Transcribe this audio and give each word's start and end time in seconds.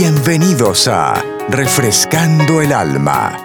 Bienvenidos 0.00 0.86
a 0.86 1.24
Refrescando 1.50 2.62
el 2.62 2.70
Alma. 2.72 3.36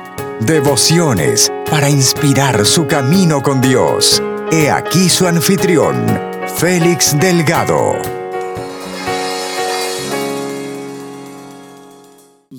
Devociones 0.46 1.52
para 1.68 1.90
inspirar 1.90 2.64
su 2.64 2.86
camino 2.86 3.42
con 3.42 3.60
Dios. 3.60 4.22
He 4.52 4.70
aquí 4.70 5.10
su 5.10 5.26
anfitrión, 5.26 5.96
Félix 6.60 7.18
Delgado. 7.20 7.94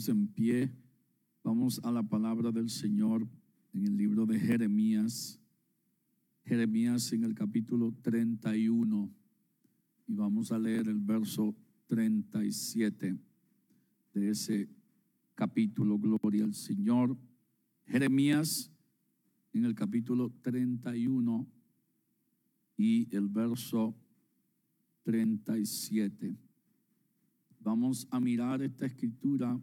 en 0.09 0.27
pie, 0.27 0.73
vamos 1.45 1.81
a 1.85 1.93
la 1.93 2.03
palabra 2.03 2.51
del 2.51 2.71
Señor 2.71 3.29
en 3.75 3.85
el 3.85 3.97
libro 3.97 4.27
de 4.27 4.41
Jeremías. 4.41 5.41
Jeremías 6.43 7.13
en 7.13 7.23
el 7.23 7.37
capítulo 7.37 7.95
31 8.03 9.15
y 10.09 10.15
vamos 10.17 10.51
a 10.51 10.59
leer 10.59 10.89
el 10.89 10.99
verso 10.99 11.55
37 11.87 13.34
de 14.15 14.31
ese 14.31 14.69
capítulo, 15.35 15.99
Gloria 15.99 16.45
al 16.45 16.55
Señor. 16.55 17.19
Jeremías 17.87 18.71
en 19.53 19.65
el 19.65 19.75
capítulo 19.75 20.33
31 20.41 21.47
y 22.77 23.15
el 23.15 23.29
verso 23.29 23.95
37. 25.03 26.37
Vamos 27.59 28.07
a 28.11 28.21
mirar 28.21 28.63
esta 28.63 28.87
escritura 28.87 29.61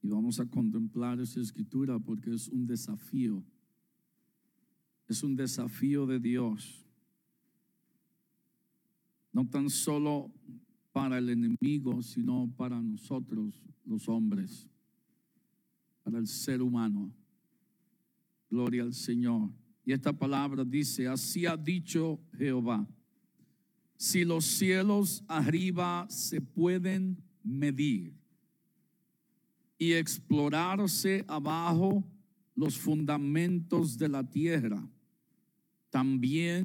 y 0.00 0.08
vamos 0.08 0.38
a 0.38 0.46
contemplar 0.46 1.18
esa 1.20 1.40
escritura 1.40 1.98
porque 1.98 2.32
es 2.32 2.48
un 2.48 2.66
desafío. 2.66 3.44
Es 5.08 5.22
un 5.22 5.34
desafío 5.34 6.06
de 6.06 6.20
Dios. 6.20 6.86
No 9.32 9.48
tan 9.48 9.68
solo 9.68 10.30
para 10.94 11.18
el 11.18 11.28
enemigo, 11.28 12.00
sino 12.02 12.48
para 12.56 12.80
nosotros 12.80 13.60
los 13.84 14.08
hombres, 14.08 14.68
para 16.04 16.18
el 16.20 16.28
ser 16.28 16.62
humano. 16.62 17.12
Gloria 18.48 18.84
al 18.84 18.94
Señor. 18.94 19.50
Y 19.84 19.92
esta 19.92 20.12
palabra 20.12 20.64
dice, 20.64 21.08
así 21.08 21.46
ha 21.46 21.56
dicho 21.56 22.20
Jehová, 22.38 22.86
si 23.96 24.24
los 24.24 24.44
cielos 24.44 25.24
arriba 25.26 26.06
se 26.08 26.40
pueden 26.40 27.20
medir 27.42 28.14
y 29.76 29.94
explorarse 29.94 31.24
abajo 31.26 32.04
los 32.54 32.78
fundamentos 32.78 33.98
de 33.98 34.08
la 34.08 34.22
tierra, 34.22 34.88
también 35.90 36.64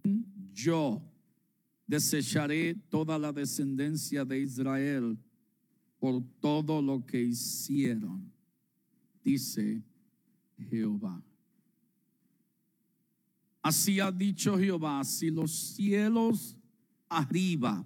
yo 0.53 1.08
desecharé 1.89 2.75
toda 2.87 3.17
la 3.17 3.33
descendencia 3.33 4.23
de 4.23 4.39
Israel 4.39 5.17
por 5.97 6.23
todo 6.39 6.83
lo 6.83 7.03
que 7.03 7.19
hicieron, 7.19 8.31
dice 9.23 9.81
Jehová. 10.69 11.19
Así 13.63 13.99
ha 13.99 14.11
dicho 14.11 14.55
Jehová, 14.55 15.03
si 15.03 15.31
los 15.31 15.51
cielos 15.51 16.55
arriba 17.09 17.83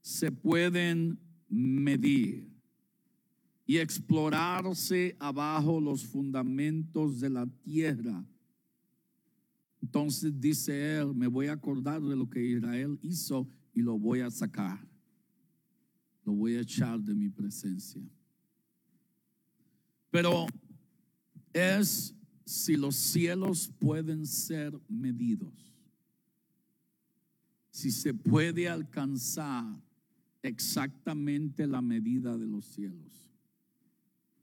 se 0.00 0.32
pueden 0.32 1.16
medir 1.48 2.50
y 3.64 3.78
explorarse 3.78 5.16
abajo 5.20 5.80
los 5.80 6.04
fundamentos 6.04 7.20
de 7.20 7.30
la 7.30 7.46
tierra, 7.62 8.24
entonces 9.84 10.40
dice 10.40 10.96
él, 10.96 11.14
me 11.14 11.26
voy 11.26 11.48
a 11.48 11.52
acordar 11.52 12.00
de 12.00 12.16
lo 12.16 12.26
que 12.26 12.42
Israel 12.42 12.98
hizo 13.02 13.46
y 13.74 13.82
lo 13.82 13.98
voy 13.98 14.20
a 14.20 14.30
sacar. 14.30 14.80
Lo 16.24 16.32
voy 16.32 16.56
a 16.56 16.62
echar 16.62 16.98
de 17.00 17.14
mi 17.14 17.28
presencia. 17.28 18.00
Pero 20.10 20.46
es 21.52 22.14
si 22.46 22.78
los 22.78 22.96
cielos 22.96 23.70
pueden 23.78 24.26
ser 24.26 24.72
medidos. 24.88 25.52
Si 27.70 27.90
se 27.90 28.14
puede 28.14 28.70
alcanzar 28.70 29.66
exactamente 30.40 31.66
la 31.66 31.82
medida 31.82 32.38
de 32.38 32.46
los 32.46 32.64
cielos. 32.64 33.30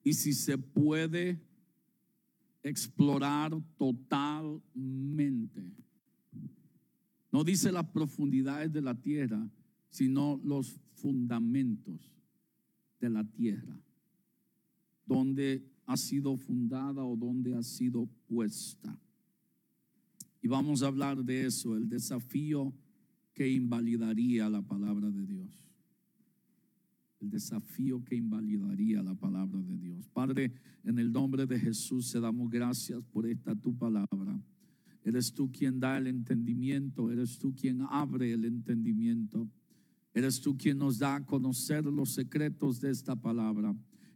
Y 0.04 0.14
si 0.14 0.34
se 0.34 0.60
puede 0.60 1.42
explorar 2.64 3.52
totalmente. 3.78 5.64
No 7.32 7.44
dice 7.44 7.72
las 7.72 7.88
profundidades 7.88 8.72
de 8.72 8.82
la 8.82 8.94
tierra, 8.94 9.50
sino 9.90 10.40
los 10.44 10.80
fundamentos 10.94 12.12
de 13.00 13.10
la 13.10 13.24
tierra, 13.24 13.80
donde 15.06 15.66
ha 15.86 15.98
sido 15.98 16.38
fundada 16.38 17.04
o 17.04 17.16
donde 17.16 17.56
ha 17.56 17.64
sido 17.64 18.08
puesta. 18.28 19.00
Y 20.42 20.48
vamos 20.48 20.84
a 20.84 20.88
hablar 20.88 21.24
de 21.24 21.46
eso, 21.46 21.76
el 21.76 21.90
desafío 21.90 22.74
que 23.34 23.50
invalidaría 23.50 24.50
la 24.50 24.62
palabra 24.62 25.10
de 25.10 25.26
Dios 25.26 25.71
el 27.22 27.30
desafío 27.30 28.04
que 28.04 28.16
invalidaría 28.16 29.04
la 29.04 29.14
palabra 29.14 29.62
de 29.62 29.78
Dios. 29.78 30.08
Padre, 30.10 30.52
en 30.84 30.98
el 30.98 31.12
nombre 31.12 31.46
de 31.46 31.60
Jesús 31.60 32.12
te 32.12 32.20
damos 32.20 32.50
gracias 32.50 33.04
por 33.12 33.28
esta 33.28 33.56
tu 33.56 33.78
palabra. 33.78 34.42
Eres 35.04 35.34
tú 35.34 35.52
quien 35.52 35.80
da 35.80 35.98
el 35.98 36.08
entendimiento, 36.08 37.12
eres 37.12 37.38
tú 37.38 37.54
quien 37.56 37.82
abre 37.82 38.34
el 38.34 38.46
entendimiento, 38.46 39.48
eres 40.14 40.42
tú 40.42 40.58
quien 40.58 40.80
nos 40.80 41.00
da 41.00 41.16
a 41.16 41.26
conocer 41.26 41.86
los 41.86 42.12
secretos 42.12 42.82
de 42.82 42.92
esta 42.92 43.16
palabra. 43.16 43.76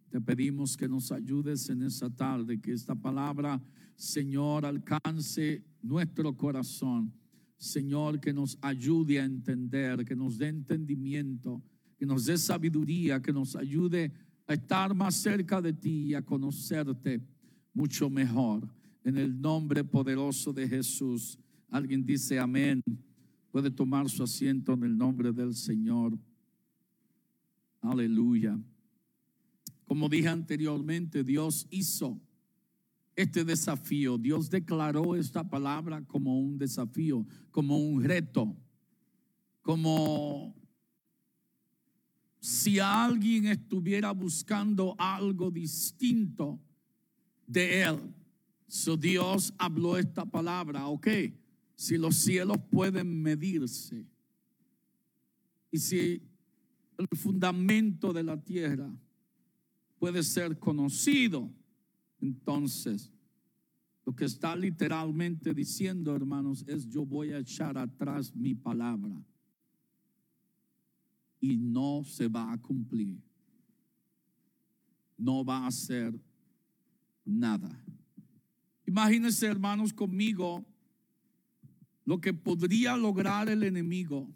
Te 0.10 0.20
pedimos 0.20 0.76
que 0.76 0.88
nos 0.88 1.12
ayudes 1.12 1.70
en 1.70 1.84
esta 1.84 2.10
tarde, 2.10 2.60
que 2.60 2.74
esta 2.74 2.96
palabra, 2.96 3.62
Señor, 3.96 4.66
alcance 4.66 5.64
nuestro 5.82 6.36
corazón. 6.36 7.14
Señor, 7.58 8.20
que 8.20 8.34
nos 8.34 8.58
ayude 8.62 9.20
a 9.20 9.26
entender, 9.26 10.06
que 10.06 10.16
nos 10.16 10.38
dé 10.38 10.50
entendimiento 10.50 11.64
que 11.98 12.06
nos 12.06 12.26
dé 12.26 12.38
sabiduría, 12.38 13.22
que 13.22 13.34
nos 13.34 13.56
ayude 13.56 14.12
a 14.48 14.54
estar 14.54 14.94
más 14.94 15.16
cerca 15.16 15.62
de 15.62 15.74
ti 15.74 16.08
y 16.08 16.14
a 16.14 16.22
conocerte 16.22 17.22
mucho 17.74 18.10
mejor. 18.10 18.68
En 19.04 19.18
el 19.18 19.40
nombre 19.40 19.84
poderoso 19.84 20.52
de 20.52 20.68
Jesús. 20.68 21.38
Alguien 21.70 22.06
dice 22.06 22.40
amén. 22.40 22.82
Puede 23.52 23.72
tomar 23.72 24.10
su 24.10 24.24
asiento 24.24 24.74
en 24.74 24.84
el 24.84 24.98
nombre 24.98 25.32
del 25.32 25.54
Señor. 25.54 26.18
Aleluya. 27.82 28.60
Como 29.86 30.10
dije 30.10 30.28
anteriormente, 30.28 31.24
Dios 31.24 31.68
hizo 31.70 32.20
este 33.16 33.46
desafío. 33.46 34.18
Dios 34.18 34.50
declaró 34.50 35.16
esta 35.16 35.48
palabra 35.48 36.04
como 36.06 36.40
un 36.40 36.58
desafío, 36.58 37.26
como 37.52 37.78
un 37.78 38.04
reto, 38.04 38.56
como 39.62 40.56
si 42.46 42.78
alguien 42.78 43.48
estuviera 43.48 44.12
buscando 44.12 44.96
algo 45.00 45.50
distinto 45.50 46.60
de 47.48 47.82
él. 47.82 48.14
So 48.68 48.96
Dios 48.96 49.52
habló 49.58 49.98
esta 49.98 50.26
palabra, 50.26 50.86
ok, 50.86 51.08
si 51.74 51.98
los 51.98 52.18
cielos 52.18 52.60
pueden 52.70 53.20
medirse 53.20 54.06
y 55.72 55.80
si 55.80 56.22
el 57.00 57.08
fundamento 57.18 58.14
de 58.14 58.22
la 58.22 58.40
tierra 58.40 58.96
puede 59.98 60.22
ser 60.22 60.60
conocido, 60.60 61.52
entonces 62.22 63.12
lo 64.06 64.16
que 64.16 64.26
está 64.26 64.56
literalmente 64.56 65.52
diciendo, 65.52 66.16
hermanos, 66.16 66.64
es 66.68 66.88
yo 66.88 67.08
voy 67.08 67.32
a 67.32 67.40
echar 67.40 67.76
atrás 67.76 68.36
mi 68.36 68.54
palabra 68.54 69.20
y 71.52 71.58
no 71.58 72.04
se 72.04 72.28
va 72.28 72.52
a 72.52 72.58
cumplir. 72.58 73.18
No 75.18 75.44
va 75.44 75.66
a 75.66 75.72
ser 75.72 76.14
nada. 77.24 77.84
Imagínense, 78.86 79.48
hermanos, 79.48 79.94
conmigo 79.94 80.66
lo 82.06 82.22
que 82.22 82.34
podría 82.34 82.96
lograr 82.96 83.50
el 83.50 83.64
enemigo 83.64 84.30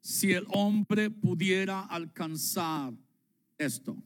si 0.00 0.32
el 0.32 0.44
hombre 0.50 1.10
pudiera 1.10 1.80
alcanzar 1.80 2.92
esto. 3.56 3.96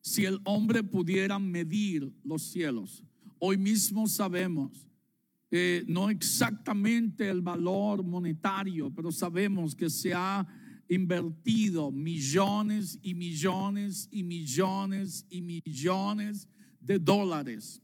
Si 0.00 0.24
el 0.24 0.40
hombre 0.44 0.82
pudiera 0.82 1.38
medir 1.38 2.12
los 2.24 2.42
cielos. 2.42 3.04
Hoy 3.38 3.56
mismo 3.56 4.08
sabemos 4.08 4.86
eh, 5.50 5.84
no 5.86 6.10
exactamente 6.10 7.28
el 7.28 7.40
valor 7.40 8.02
monetario, 8.02 8.90
pero 8.90 9.12
sabemos 9.12 9.74
que 9.74 9.88
se 9.88 10.12
ha 10.12 10.46
invertido 10.88 11.90
millones 11.90 12.98
y 13.02 13.14
millones 13.14 14.08
y 14.10 14.22
millones 14.22 15.26
y 15.28 15.42
millones 15.42 16.48
de 16.80 16.98
dólares 16.98 17.82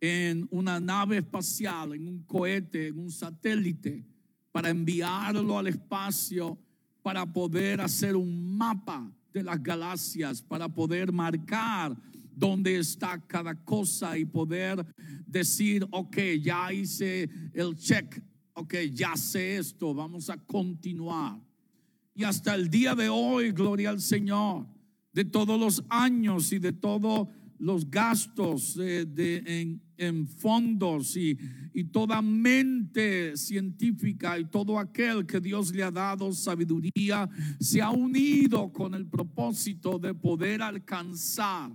en 0.00 0.46
una 0.50 0.78
nave 0.78 1.18
espacial, 1.18 1.94
en 1.94 2.06
un 2.06 2.22
cohete, 2.22 2.88
en 2.88 2.98
un 2.98 3.10
satélite, 3.10 4.04
para 4.52 4.70
enviarlo 4.70 5.58
al 5.58 5.66
espacio, 5.66 6.58
para 7.02 7.26
poder 7.26 7.80
hacer 7.80 8.14
un 8.14 8.56
mapa 8.56 9.12
de 9.32 9.42
las 9.42 9.62
galaxias 9.62 10.42
para 10.42 10.68
poder 10.68 11.12
marcar 11.12 11.96
dónde 12.38 12.76
está 12.78 13.20
cada 13.26 13.54
cosa 13.54 14.16
y 14.16 14.24
poder 14.24 14.86
decir, 15.26 15.86
ok, 15.90 16.16
ya 16.40 16.72
hice 16.72 17.28
el 17.52 17.74
check, 17.76 18.22
ok, 18.54 18.74
ya 18.92 19.16
sé 19.16 19.56
esto, 19.56 19.94
vamos 19.94 20.30
a 20.30 20.36
continuar. 20.36 21.40
Y 22.14 22.24
hasta 22.24 22.54
el 22.54 22.68
día 22.68 22.94
de 22.94 23.08
hoy, 23.08 23.52
gloria 23.52 23.90
al 23.90 24.00
Señor, 24.00 24.66
de 25.12 25.24
todos 25.24 25.58
los 25.58 25.84
años 25.88 26.52
y 26.52 26.58
de 26.58 26.72
todos 26.72 27.28
los 27.58 27.90
gastos 27.90 28.76
de, 28.76 29.80
en, 29.96 30.28
fondos 30.28 31.16
y, 31.16 31.36
y 31.74 31.84
toda 31.84 32.22
mente 32.22 33.36
científica 33.36 34.38
y 34.38 34.44
todo 34.44 34.78
aquel 34.78 35.26
que 35.26 35.40
Dios 35.40 35.74
le 35.74 35.82
ha 35.82 35.90
dado 35.90 36.32
sabiduría 36.32 37.28
se 37.58 37.82
ha 37.82 37.90
unido 37.90 38.72
con 38.72 38.94
el 38.94 39.06
propósito 39.06 39.98
de 39.98 40.14
poder 40.14 40.62
alcanzar 40.62 41.72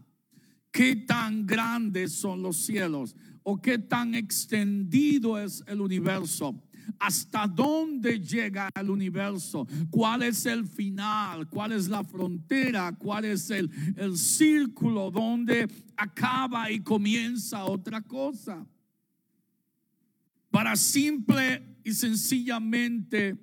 qué 0.73 0.97
tan 0.97 1.45
grandes 1.45 2.11
son 2.11 2.41
los 2.41 2.57
cielos 2.57 3.15
o 3.43 3.61
qué 3.61 3.77
tan 3.77 4.15
extendido 4.15 5.39
es 5.39 5.63
el 5.67 5.79
universo 5.79 6.61
hasta 6.99 7.47
dónde 7.47 8.19
llega 8.19 8.69
el 8.75 8.89
universo, 8.89 9.65
cuál 9.89 10.23
es 10.23 10.45
el 10.45 10.67
final, 10.67 11.47
cuál 11.47 11.71
es 11.71 11.87
la 11.87 12.03
frontera, 12.03 12.93
cuál 12.97 13.25
es 13.25 13.49
el, 13.51 13.69
el 13.95 14.17
círculo 14.17 15.09
donde 15.09 15.69
acaba 15.95 16.69
y 16.71 16.81
comienza 16.81 17.63
otra 17.63 18.01
cosa. 18.01 18.65
Para 20.49 20.75
simple 20.75 21.77
y 21.83 21.93
sencillamente 21.93 23.37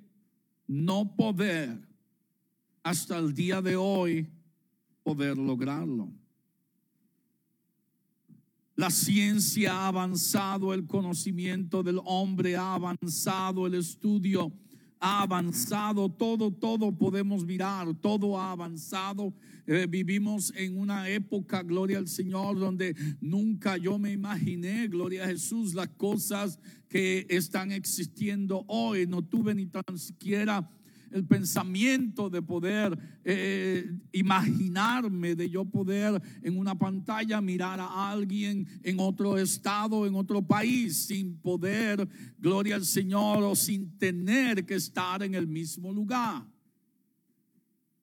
no 0.67 1.15
poder 1.15 1.87
hasta 2.83 3.17
el 3.17 3.33
día 3.33 3.61
de 3.61 3.75
hoy 3.75 4.27
poder 5.03 5.37
lograrlo. 5.37 6.20
La 8.81 8.89
ciencia 8.89 9.73
ha 9.73 9.89
avanzado, 9.89 10.73
el 10.73 10.87
conocimiento 10.87 11.83
del 11.83 11.99
hombre 12.03 12.55
ha 12.55 12.73
avanzado, 12.73 13.67
el 13.67 13.75
estudio 13.75 14.51
ha 14.99 15.21
avanzado, 15.21 16.09
todo, 16.09 16.49
todo 16.49 16.91
podemos 16.91 17.45
mirar, 17.45 17.93
todo 18.01 18.39
ha 18.39 18.51
avanzado. 18.51 19.35
Eh, 19.67 19.85
vivimos 19.87 20.51
en 20.55 20.79
una 20.79 21.07
época, 21.09 21.61
gloria 21.61 21.99
al 21.99 22.07
Señor, 22.07 22.57
donde 22.57 22.95
nunca 23.21 23.77
yo 23.77 23.99
me 23.99 24.13
imaginé, 24.13 24.87
gloria 24.87 25.25
a 25.25 25.27
Jesús, 25.27 25.75
las 25.75 25.89
cosas 25.89 26.57
que 26.89 27.27
están 27.29 27.71
existiendo 27.71 28.65
hoy. 28.67 29.05
No 29.05 29.21
tuve 29.21 29.53
ni 29.53 29.67
tan 29.67 29.95
siquiera 29.95 30.67
el 31.11 31.25
pensamiento 31.25 32.29
de 32.29 32.41
poder 32.41 32.97
eh, 33.23 33.91
imaginarme, 34.11 35.35
de 35.35 35.49
yo 35.49 35.65
poder 35.65 36.21
en 36.41 36.57
una 36.57 36.77
pantalla 36.77 37.41
mirar 37.41 37.79
a 37.79 38.09
alguien 38.09 38.67
en 38.83 38.99
otro 38.99 39.37
estado, 39.37 40.07
en 40.07 40.15
otro 40.15 40.41
país, 40.41 41.05
sin 41.05 41.37
poder, 41.37 42.07
gloria 42.37 42.75
al 42.75 42.85
Señor, 42.85 43.43
o 43.43 43.55
sin 43.55 43.97
tener 43.97 44.65
que 44.65 44.75
estar 44.75 45.21
en 45.23 45.35
el 45.35 45.47
mismo 45.47 45.91
lugar. 45.91 46.45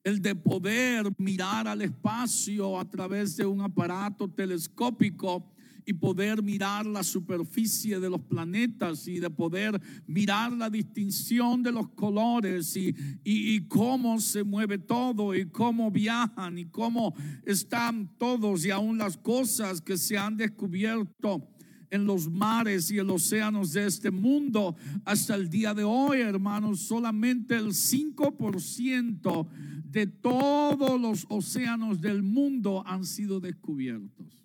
El 0.03 0.21
de 0.21 0.33
poder 0.35 1.11
mirar 1.17 1.67
al 1.67 1.81
espacio 1.81 2.79
a 2.79 2.89
través 2.89 3.35
de 3.35 3.45
un 3.45 3.61
aparato 3.61 4.29
telescópico 4.29 5.51
y 5.85 5.93
poder 5.93 6.43
mirar 6.43 6.85
la 6.85 7.03
superficie 7.03 7.99
de 7.99 8.09
los 8.09 8.21
planetas 8.21 9.07
y 9.07 9.19
de 9.19 9.29
poder 9.29 9.79
mirar 10.07 10.51
la 10.51 10.69
distinción 10.69 11.63
de 11.63 11.71
los 11.71 11.89
colores 11.89 12.75
y, 12.75 12.95
y, 13.23 13.61
cómo 13.67 14.19
se 14.19 14.43
mueve 14.43 14.77
todo 14.77 15.35
y 15.35 15.45
cómo 15.45 15.91
viajan 15.91 16.57
y 16.57 16.65
cómo 16.65 17.13
están 17.45 18.09
todos 18.17 18.65
y 18.65 18.71
aún 18.71 18.97
las 18.97 19.17
cosas 19.17 19.81
que 19.81 19.97
se 19.97 20.17
han 20.17 20.37
descubierto 20.37 21.47
en 21.91 22.05
los 22.05 22.29
mares 22.29 22.91
y 22.91 22.97
el 22.99 23.09
océanos 23.09 23.73
de 23.73 23.87
este 23.87 24.11
mundo. 24.11 24.75
Hasta 25.05 25.35
el 25.35 25.49
día 25.49 25.73
de 25.73 25.83
hoy, 25.83 26.21
hermanos, 26.21 26.81
solamente 26.81 27.55
el 27.55 27.69
5% 27.69 29.47
de 29.85 30.07
todos 30.07 31.01
los 31.01 31.25
océanos 31.29 31.99
del 31.99 32.21
mundo 32.21 32.83
han 32.85 33.05
sido 33.05 33.39
descubiertos 33.39 34.38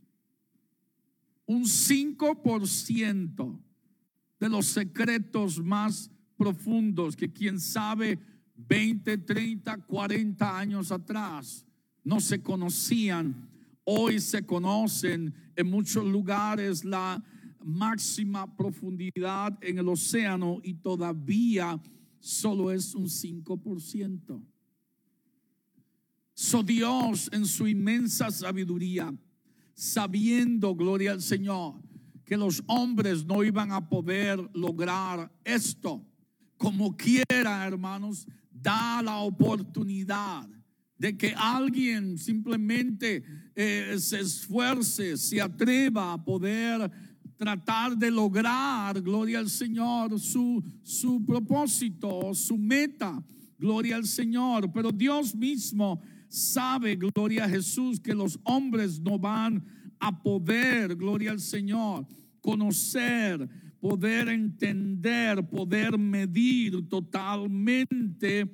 un 1.46 1.64
5% 1.64 3.60
de 4.40 4.48
los 4.48 4.66
secretos 4.66 5.62
más 5.62 6.10
profundos 6.36 7.16
que 7.16 7.32
quien 7.32 7.60
sabe 7.60 8.18
20, 8.56 9.18
30, 9.18 9.78
40 9.78 10.58
años 10.58 10.92
atrás 10.92 11.64
no 12.02 12.20
se 12.20 12.42
conocían, 12.42 13.48
hoy 13.84 14.20
se 14.20 14.44
conocen 14.44 15.34
en 15.56 15.70
muchos 15.70 16.04
lugares 16.04 16.84
la 16.84 17.22
máxima 17.62 18.54
profundidad 18.56 19.56
en 19.62 19.78
el 19.78 19.88
océano 19.88 20.60
y 20.62 20.74
todavía 20.74 21.80
solo 22.20 22.70
es 22.70 22.94
un 22.94 23.06
5%. 23.06 24.42
So 26.34 26.62
Dios 26.62 27.30
en 27.32 27.46
su 27.46 27.66
inmensa 27.66 28.30
sabiduría 28.30 29.14
sabiendo, 29.74 30.74
gloria 30.74 31.12
al 31.12 31.22
Señor, 31.22 31.74
que 32.24 32.36
los 32.36 32.62
hombres 32.66 33.24
no 33.24 33.44
iban 33.44 33.72
a 33.72 33.88
poder 33.88 34.40
lograr 34.54 35.30
esto. 35.44 36.04
Como 36.56 36.96
quiera, 36.96 37.66
hermanos, 37.66 38.26
da 38.50 39.02
la 39.02 39.18
oportunidad 39.18 40.48
de 40.96 41.16
que 41.18 41.34
alguien 41.36 42.16
simplemente 42.16 43.22
eh, 43.54 43.96
se 43.98 44.20
esfuerce, 44.20 45.16
se 45.16 45.40
atreva 45.40 46.14
a 46.14 46.24
poder 46.24 46.90
tratar 47.36 47.96
de 47.96 48.10
lograr, 48.10 49.02
gloria 49.02 49.40
al 49.40 49.50
Señor, 49.50 50.18
su, 50.18 50.62
su 50.82 51.24
propósito, 51.26 52.32
su 52.32 52.56
meta, 52.56 53.22
gloria 53.58 53.96
al 53.96 54.06
Señor. 54.06 54.72
Pero 54.72 54.90
Dios 54.92 55.34
mismo 55.34 56.00
sabe, 56.34 56.96
gloria 56.96 57.44
a 57.44 57.48
Jesús, 57.48 58.00
que 58.00 58.14
los 58.14 58.38
hombres 58.44 59.00
no 59.00 59.18
van 59.18 59.64
a 59.98 60.22
poder, 60.22 60.96
gloria 60.96 61.30
al 61.30 61.40
Señor, 61.40 62.06
conocer, 62.40 63.48
poder 63.80 64.28
entender, 64.28 65.48
poder 65.48 65.98
medir 65.98 66.88
totalmente 66.88 68.50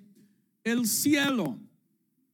el 0.63 0.87
cielo. 0.87 1.59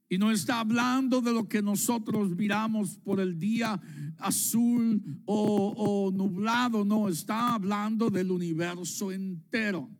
Y 0.08 0.18
no 0.18 0.30
está 0.30 0.60
hablando 0.60 1.20
de 1.20 1.32
lo 1.32 1.48
que 1.48 1.62
nosotros 1.62 2.30
miramos 2.36 2.96
por 2.98 3.20
el 3.20 3.38
día 3.38 3.80
azul 4.18 5.02
o, 5.24 6.12
nublado, 6.14 6.84
no, 6.84 7.08
está 7.08 7.54
hablando 7.54 8.08
del 8.08 8.30
universo 8.30 9.10
entero. 9.10 9.90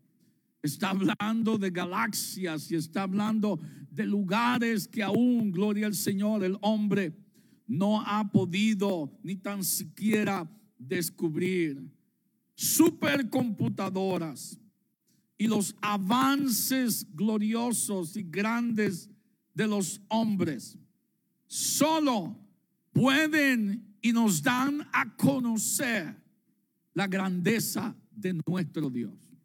Está 0.67 0.91
hablando 0.91 1.57
de 1.59 1.71
galaxias 1.71 2.73
y 2.73 2.75
está 2.75 3.03
hablando 3.03 3.61
de 3.89 4.05
lugares 4.05 4.89
que 4.89 5.01
aún, 5.01 5.53
gloria 5.53 5.87
al 5.87 5.95
Señor, 5.95 6.43
el 6.43 6.59
hombre 6.61 7.17
no 7.69 8.01
ha 8.01 8.29
podido 8.33 9.17
ni 9.23 9.37
tan 9.37 9.63
siquiera 9.63 10.51
descubrir. 10.77 11.89
Supercomputadoras 12.57 14.59
y 15.39 15.47
los 15.47 15.77
avances 15.81 17.07
gloriosos 17.15 18.17
y 18.17 18.25
grandes 18.25 19.09
de 19.55 19.69
los 19.69 20.01
hombres 20.09 20.77
solo 21.47 22.37
pueden 22.93 23.97
y 24.03 24.13
nos 24.13 24.43
dan 24.43 24.85
a 24.93 25.17
conocer 25.17 26.21
la 26.93 27.07
grandeza 27.07 27.97
de 28.11 28.41
nuestro 28.49 28.91
Dios. 28.91 29.36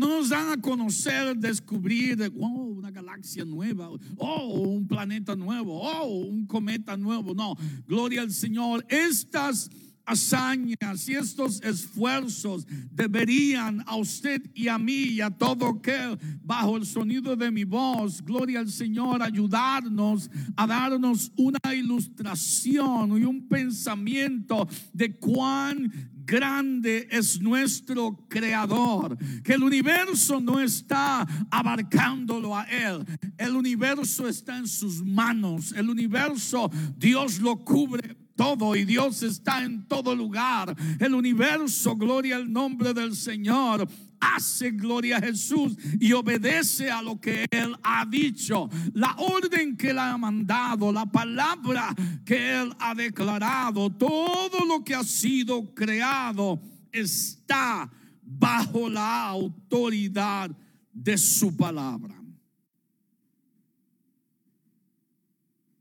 No 0.00 0.08
nos 0.08 0.30
dan 0.30 0.48
a 0.48 0.56
conocer, 0.56 1.36
descubrir, 1.36 2.32
una 2.34 2.90
galaxia 2.90 3.44
nueva, 3.44 3.90
oh, 4.16 4.60
un 4.60 4.88
planeta 4.88 5.36
nuevo, 5.36 5.78
oh, 5.78 6.24
un 6.24 6.46
cometa 6.46 6.96
nuevo. 6.96 7.34
No, 7.34 7.54
gloria 7.86 8.22
al 8.22 8.30
Señor. 8.30 8.82
Estas 8.88 9.68
hazañas 10.06 11.06
y 11.06 11.16
estos 11.16 11.60
esfuerzos 11.60 12.66
deberían 12.90 13.84
a 13.86 13.96
usted 13.96 14.42
y 14.54 14.68
a 14.68 14.78
mí 14.78 15.02
y 15.02 15.20
a 15.20 15.28
todo 15.28 15.82
que 15.82 16.16
bajo 16.42 16.78
el 16.78 16.86
sonido 16.86 17.36
de 17.36 17.50
mi 17.50 17.64
voz, 17.64 18.22
gloria 18.22 18.60
al 18.60 18.70
Señor, 18.70 19.22
ayudarnos 19.22 20.30
a 20.56 20.66
darnos 20.66 21.30
una 21.36 21.74
ilustración 21.74 23.20
y 23.20 23.24
un 23.24 23.46
pensamiento 23.48 24.66
de 24.94 25.14
cuán 25.14 25.92
grande 26.30 27.08
es 27.10 27.40
nuestro 27.40 28.24
creador, 28.28 29.18
que 29.42 29.54
el 29.54 29.64
universo 29.64 30.40
no 30.40 30.60
está 30.60 31.26
abarcándolo 31.50 32.56
a 32.56 32.62
él, 32.64 33.04
el 33.36 33.56
universo 33.56 34.28
está 34.28 34.56
en 34.56 34.68
sus 34.68 35.04
manos, 35.04 35.72
el 35.72 35.90
universo 35.90 36.70
Dios 36.96 37.40
lo 37.40 37.64
cubre 37.64 38.16
todo 38.36 38.76
y 38.76 38.84
Dios 38.84 39.24
está 39.24 39.64
en 39.64 39.86
todo 39.88 40.14
lugar. 40.14 40.74
El 40.98 41.14
universo, 41.14 41.96
gloria 41.96 42.36
al 42.36 42.50
nombre 42.50 42.94
del 42.94 43.14
Señor, 43.14 43.86
hace 44.20 44.70
gloria 44.70 45.16
a 45.16 45.20
Jesús 45.20 45.76
y 45.98 46.12
obedece 46.12 46.90
a 46.90 47.02
lo 47.02 47.20
que 47.20 47.46
Él 47.50 47.74
ha 47.82 48.04
dicho, 48.04 48.68
la 48.92 49.14
orden 49.16 49.76
que 49.76 49.90
Él 49.90 49.98
ha 49.98 50.16
mandado, 50.18 50.92
la 50.92 51.06
palabra 51.06 51.94
que 52.24 52.60
Él 52.60 52.72
ha 52.78 52.94
declarado, 52.94 53.90
todo 53.90 54.64
lo 54.66 54.84
que 54.84 54.94
ha 54.94 55.04
sido 55.04 55.74
creado 55.74 56.60
está 56.92 57.90
bajo 58.22 58.88
la 58.88 59.26
autoridad 59.28 60.50
de 60.92 61.18
su 61.18 61.56
palabra. 61.56 62.16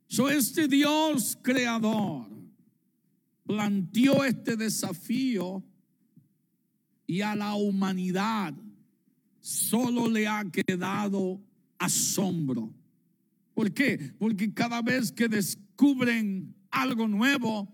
So, 0.08 0.28
este 0.28 0.68
Dios 0.68 1.38
creador 1.40 2.28
planteó 3.46 4.24
este 4.24 4.56
desafío 4.56 5.64
y 7.10 7.22
a 7.22 7.36
la 7.36 7.56
humanidad 7.56 8.54
solo 9.42 10.08
le 10.08 10.28
ha 10.28 10.46
quedado 10.52 11.42
asombro. 11.80 12.72
¿Por 13.56 13.74
qué? 13.74 14.14
Porque 14.20 14.54
cada 14.54 14.80
vez 14.84 15.12
que 15.12 15.28
descubren 15.28 16.54
algo 16.70 17.08
nuevo, 17.08 17.68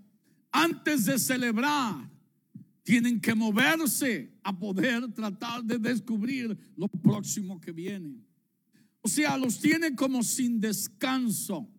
antes 0.53 1.03
de 1.03 1.19
celebrar, 1.19 2.09
tienen 2.81 3.19
que 3.19 3.35
moverse 3.35 4.31
a 4.41 4.57
poder 4.57 5.11
tratar 5.11 5.65
de 5.65 5.79
descubrir 5.79 6.57
lo 6.77 6.87
próximo 6.87 7.59
que 7.59 7.73
viene. 7.73 8.15
O 9.01 9.09
sea, 9.09 9.37
los 9.37 9.59
tiene 9.59 9.93
como 9.95 10.23
sin 10.23 10.61
descanso. 10.61 11.69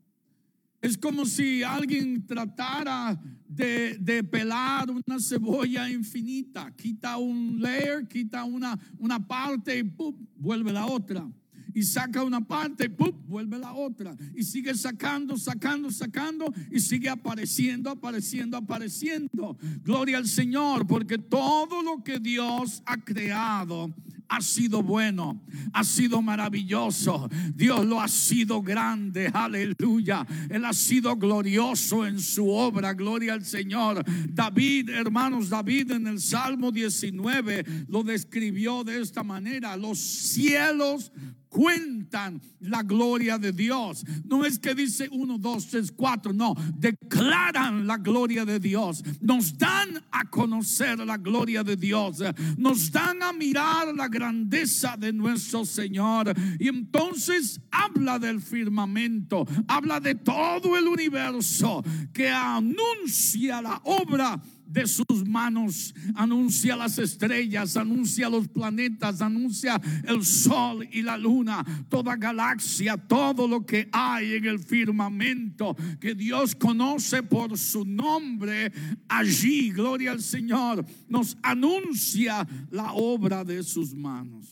Es 0.86 0.96
como 0.96 1.26
si 1.26 1.64
alguien 1.64 2.24
tratara 2.24 3.20
de, 3.48 3.98
de, 3.98 4.22
pelar 4.22 4.88
una 4.88 5.18
cebolla 5.18 5.90
infinita. 5.90 6.70
Quita 6.76 7.16
un 7.16 7.60
layer, 7.60 8.06
quita 8.06 8.44
una, 8.44 8.78
una 8.96 9.18
parte 9.18 9.76
y 9.76 9.82
¡pum! 9.82 10.14
vuelve 10.36 10.72
la 10.72 10.86
otra 10.86 11.28
y 11.74 11.82
saca 11.82 12.22
una 12.22 12.40
parte, 12.40 12.88
¡pum! 12.88 13.10
vuelve 13.26 13.58
la 13.58 13.72
otra. 13.74 14.16
Y 14.36 14.44
sigue 14.44 14.76
sacando, 14.76 15.36
sacando, 15.36 15.90
sacando 15.90 16.54
y 16.70 16.78
sigue 16.78 17.08
apareciendo, 17.08 17.90
apareciendo, 17.90 18.56
apareciendo. 18.56 19.58
Gloria 19.82 20.18
al 20.18 20.28
Señor, 20.28 20.86
porque 20.86 21.18
todo 21.18 21.82
lo 21.82 22.04
que 22.04 22.20
Dios 22.20 22.80
ha 22.86 22.96
creado 22.96 23.92
ha 24.28 24.40
sido 24.40 24.82
bueno, 24.82 25.40
ha 25.72 25.84
sido 25.84 26.20
maravilloso. 26.22 27.28
Dios 27.54 27.84
lo 27.84 28.00
ha 28.00 28.08
sido 28.08 28.62
grande, 28.62 29.30
aleluya. 29.32 30.26
Él 30.50 30.64
ha 30.64 30.72
sido 30.72 31.16
glorioso 31.16 32.06
en 32.06 32.18
su 32.20 32.50
obra, 32.50 32.92
gloria 32.94 33.34
al 33.34 33.44
Señor. 33.44 34.04
David, 34.28 34.90
hermanos, 34.90 35.48
David 35.48 35.92
en 35.92 36.06
el 36.06 36.20
Salmo 36.20 36.72
19 36.72 37.86
lo 37.88 38.02
describió 38.02 38.84
de 38.84 39.00
esta 39.00 39.22
manera. 39.22 39.76
Los 39.76 39.98
cielos 39.98 41.12
cuentan 41.56 42.38
la 42.60 42.82
gloria 42.82 43.38
de 43.38 43.50
Dios. 43.50 44.04
No 44.26 44.44
es 44.44 44.58
que 44.58 44.74
dice 44.74 45.08
uno, 45.10 45.38
dos, 45.38 45.68
tres, 45.68 45.90
cuatro, 45.90 46.34
no, 46.34 46.54
declaran 46.76 47.86
la 47.86 47.96
gloria 47.96 48.44
de 48.44 48.60
Dios. 48.60 49.02
Nos 49.22 49.56
dan 49.56 50.04
a 50.10 50.28
conocer 50.28 50.98
la 50.98 51.16
gloria 51.16 51.64
de 51.64 51.76
Dios. 51.76 52.22
Nos 52.58 52.92
dan 52.92 53.22
a 53.22 53.32
mirar 53.32 53.94
la 53.94 54.06
grandeza 54.06 54.98
de 54.98 55.14
nuestro 55.14 55.64
Señor. 55.64 56.34
Y 56.60 56.68
entonces 56.68 57.58
habla 57.70 58.18
del 58.18 58.42
firmamento, 58.42 59.46
habla 59.66 59.98
de 59.98 60.14
todo 60.14 60.76
el 60.76 60.86
universo 60.86 61.82
que 62.12 62.28
anuncia 62.28 63.62
la 63.62 63.80
obra 63.84 64.38
de 64.66 64.86
sus 64.86 65.26
manos, 65.26 65.94
anuncia 66.14 66.76
las 66.76 66.98
estrellas, 66.98 67.76
anuncia 67.76 68.28
los 68.28 68.48
planetas, 68.48 69.22
anuncia 69.22 69.80
el 70.04 70.24
sol 70.24 70.86
y 70.90 71.02
la 71.02 71.16
luna, 71.16 71.64
toda 71.88 72.16
galaxia, 72.16 72.96
todo 72.96 73.46
lo 73.46 73.64
que 73.64 73.88
hay 73.92 74.34
en 74.34 74.44
el 74.44 74.58
firmamento 74.58 75.76
que 76.00 76.14
Dios 76.14 76.54
conoce 76.54 77.22
por 77.22 77.56
su 77.56 77.84
nombre. 77.84 78.72
Allí, 79.08 79.70
gloria 79.70 80.12
al 80.12 80.20
Señor, 80.20 80.84
nos 81.08 81.36
anuncia 81.42 82.46
la 82.70 82.92
obra 82.92 83.44
de 83.44 83.62
sus 83.62 83.94
manos. 83.94 84.46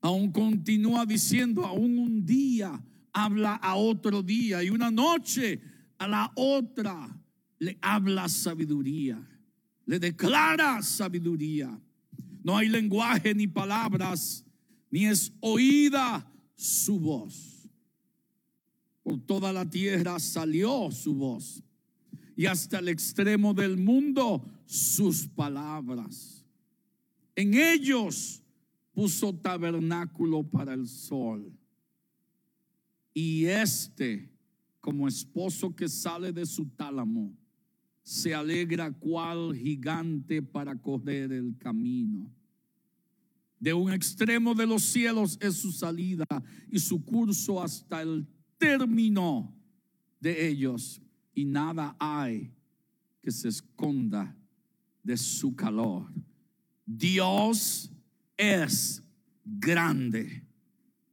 Aún 0.00 0.30
continúa 0.32 1.04
diciendo, 1.04 1.66
aún 1.66 1.98
un 1.98 2.24
día 2.24 2.80
habla 3.12 3.54
a 3.54 3.74
otro 3.74 4.22
día 4.22 4.62
y 4.62 4.70
una 4.70 4.90
noche 4.90 5.60
a 5.98 6.06
la 6.06 6.32
otra 6.36 7.08
le 7.58 7.78
habla 7.80 8.28
sabiduría, 8.28 9.20
le 9.86 9.98
declara 9.98 10.82
sabiduría. 10.82 11.80
No 12.42 12.56
hay 12.56 12.68
lenguaje 12.68 13.34
ni 13.34 13.46
palabras, 13.46 14.44
ni 14.90 15.06
es 15.06 15.32
oída 15.40 16.30
su 16.54 16.98
voz. 16.98 17.68
Por 19.02 19.20
toda 19.20 19.52
la 19.52 19.68
tierra 19.68 20.18
salió 20.18 20.90
su 20.90 21.14
voz, 21.14 21.62
y 22.36 22.46
hasta 22.46 22.78
el 22.78 22.88
extremo 22.88 23.54
del 23.54 23.76
mundo 23.76 24.44
sus 24.66 25.26
palabras. 25.26 26.44
En 27.34 27.54
ellos 27.54 28.42
puso 28.92 29.34
tabernáculo 29.34 30.42
para 30.42 30.74
el 30.74 30.86
sol, 30.86 31.52
y 33.14 33.46
este, 33.46 34.30
como 34.80 35.08
esposo 35.08 35.74
que 35.74 35.88
sale 35.88 36.32
de 36.32 36.46
su 36.46 36.66
tálamo, 36.66 37.36
se 38.08 38.34
alegra 38.34 38.90
cual 38.90 39.54
gigante 39.54 40.40
para 40.40 40.74
correr 40.74 41.30
el 41.30 41.58
camino. 41.58 42.32
De 43.60 43.74
un 43.74 43.92
extremo 43.92 44.54
de 44.54 44.66
los 44.66 44.82
cielos 44.82 45.36
es 45.42 45.56
su 45.56 45.70
salida 45.70 46.24
y 46.70 46.78
su 46.78 47.04
curso 47.04 47.62
hasta 47.62 48.00
el 48.00 48.26
término 48.56 49.54
de 50.20 50.48
ellos. 50.48 51.02
Y 51.34 51.44
nada 51.44 51.94
hay 52.00 52.50
que 53.22 53.30
se 53.30 53.48
esconda 53.48 54.34
de 55.02 55.18
su 55.18 55.54
calor. 55.54 56.10
Dios 56.86 57.92
es 58.38 59.02
grande 59.44 60.46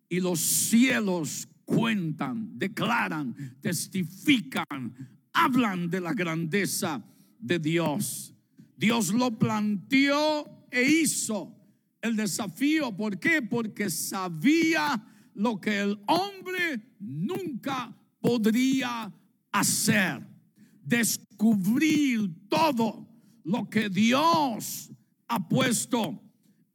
y 0.07 0.21
los 0.21 0.39
cielos 0.39 1.45
cuentan, 1.65 2.57
declaran, 2.57 3.35
testifican 3.59 5.14
hablan 5.35 5.89
de 5.89 6.01
la 6.01 6.13
grandeza 6.13 7.03
de 7.37 7.59
Dios. 7.59 8.33
Dios 8.75 9.13
lo 9.13 9.37
planteó 9.37 10.67
e 10.71 10.83
hizo 10.83 11.55
el 12.01 12.15
desafío. 12.15 12.95
¿Por 12.95 13.19
qué? 13.19 13.41
Porque 13.41 13.89
sabía 13.89 15.05
lo 15.33 15.59
que 15.59 15.79
el 15.81 15.99
hombre 16.07 16.95
nunca 16.99 17.95
podría 18.19 19.13
hacer. 19.51 20.25
Descubrir 20.81 22.47
todo 22.49 23.07
lo 23.43 23.69
que 23.69 23.89
Dios 23.89 24.89
ha 25.27 25.47
puesto 25.47 26.21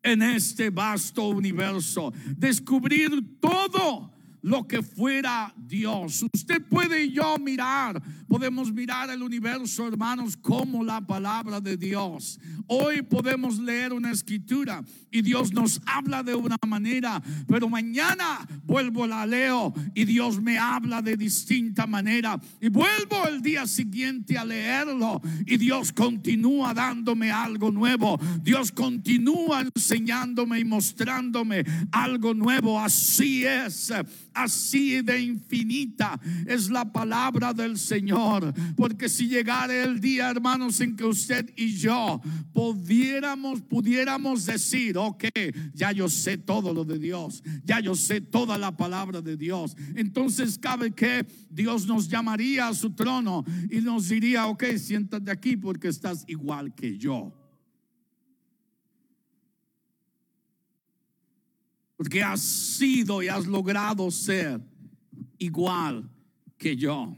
en 0.03 0.23
este 0.23 0.71
vasto 0.71 1.29
universo. 1.29 2.13
Descubrir 2.37 3.41
todo 3.41 4.13
lo 4.43 4.67
que 4.67 4.83
fuera 4.83 5.53
Dios. 5.57 6.25
Usted 6.35 6.63
puede 6.63 7.05
y 7.05 7.13
yo 7.13 7.37
mirar, 7.39 8.03
podemos 8.29 8.73
mirar 8.73 9.11
el 9.11 9.23
universo, 9.23 9.87
hermanos, 9.87 10.37
como 10.37 10.85
la 10.85 11.01
palabra 11.01 11.61
de 11.61 11.77
Dios. 11.77 12.39
Hoy 12.67 13.03
podemos 13.03 13.59
leer 13.59 13.93
una 13.93 14.13
escritura 14.13 14.83
y 15.11 15.23
Dios 15.23 15.53
nos 15.53 15.81
habla 15.87 16.23
de 16.23 16.35
una 16.35 16.57
manera, 16.67 17.21
pero 17.49 17.69
mañana 17.69 18.47
vuelvo 18.65 19.07
la 19.07 19.27
leo 19.27 19.75
y 19.95 20.05
Dios 20.05 20.41
me 20.41 20.59
habla 20.59 21.03
de 21.03 21.17
distinta 21.17 21.87
manera. 21.87 22.41
Y 22.61 22.69
vuelvo 22.69 23.27
el 23.29 23.43
día 23.43 23.67
siguiente 23.67 24.39
a 24.39 24.45
leerlo 24.45 25.21
y 25.47 25.57
Dios 25.57 25.93
continúa 25.93 26.73
dándome 26.73 27.31
algo 27.31 27.71
nuevo. 27.71 28.19
Dios 28.43 28.71
continúa 28.71 29.63
enseñándome 29.75 30.61
y 30.61 30.65
mostrándome 30.65 31.65
algo 31.91 32.35
nuevo. 32.35 32.81
Así 32.81 33.45
es 33.45 33.93
así 34.35 35.03
de 35.03 35.21
infinita 35.21 36.21
es 36.47 36.71
la 36.71 36.93
palabra 36.93 37.53
del 37.53 37.79
Señor. 37.79 38.53
Porque 38.77 39.09
si 39.09 39.29
llegara 39.29 39.75
el 39.83 40.01
día, 40.01 40.31
hermanos, 40.31 40.81
en 40.81 40.97
que 40.97 41.05
usted 41.05 41.51
y 41.57 41.73
yo 41.77 42.21
pudiéramos, 42.53 43.63
pudiéramos 43.63 44.47
decir, 44.47 44.99
ok, 44.99 45.25
ya 45.75 45.93
yo 45.93 46.09
sé 46.09 46.39
todo 46.39 46.73
lo 46.73 46.85
de 46.85 46.99
Dios, 46.99 47.43
ya 47.65 47.81
yo 47.81 47.95
sé 47.95 48.21
toda 48.21 48.59
la 48.59 48.77
palabra 48.77 49.21
de 49.21 49.37
Dios. 49.37 49.77
Entonces 49.95 50.59
cabe 50.59 50.93
que 50.93 51.27
Dios 51.49 51.87
nos 51.87 52.09
llamaría 52.09 52.69
a 52.69 52.75
su 52.75 52.91
trono 52.91 53.45
y 53.71 53.81
nos 53.81 54.09
diría, 54.09 54.47
ok, 54.47 54.65
siéntate 54.77 55.31
aquí 55.31 55.57
porque 55.57 55.89
estás 55.89 56.25
igual 56.27 56.75
que 56.75 56.99
yo. 56.99 57.40
Porque 62.01 62.23
has 62.23 62.41
sido 62.41 63.23
y 63.23 63.29
has 63.29 63.47
logrado 63.47 64.11
ser 64.11 64.59
igual 65.37 66.11
que 66.57 66.75
yo. 66.75 67.15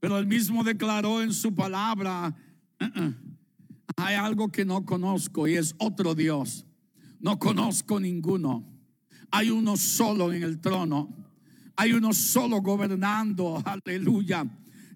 Pero 0.00 0.16
él 0.16 0.26
mismo 0.26 0.64
declaró 0.64 1.20
en 1.20 1.34
su 1.34 1.54
palabra, 1.54 2.34
uh-uh, 2.80 3.14
hay 3.94 4.14
algo 4.14 4.50
que 4.50 4.64
no 4.64 4.86
conozco 4.86 5.46
y 5.46 5.56
es 5.56 5.74
otro 5.76 6.14
Dios. 6.14 6.64
No 7.20 7.38
conozco 7.38 8.00
ninguno. 8.00 8.66
Hay 9.30 9.50
uno 9.50 9.76
solo 9.76 10.32
en 10.32 10.44
el 10.44 10.62
trono. 10.62 11.14
Hay 11.76 11.92
uno 11.92 12.14
solo 12.14 12.62
gobernando, 12.62 13.62
aleluya, 13.66 14.46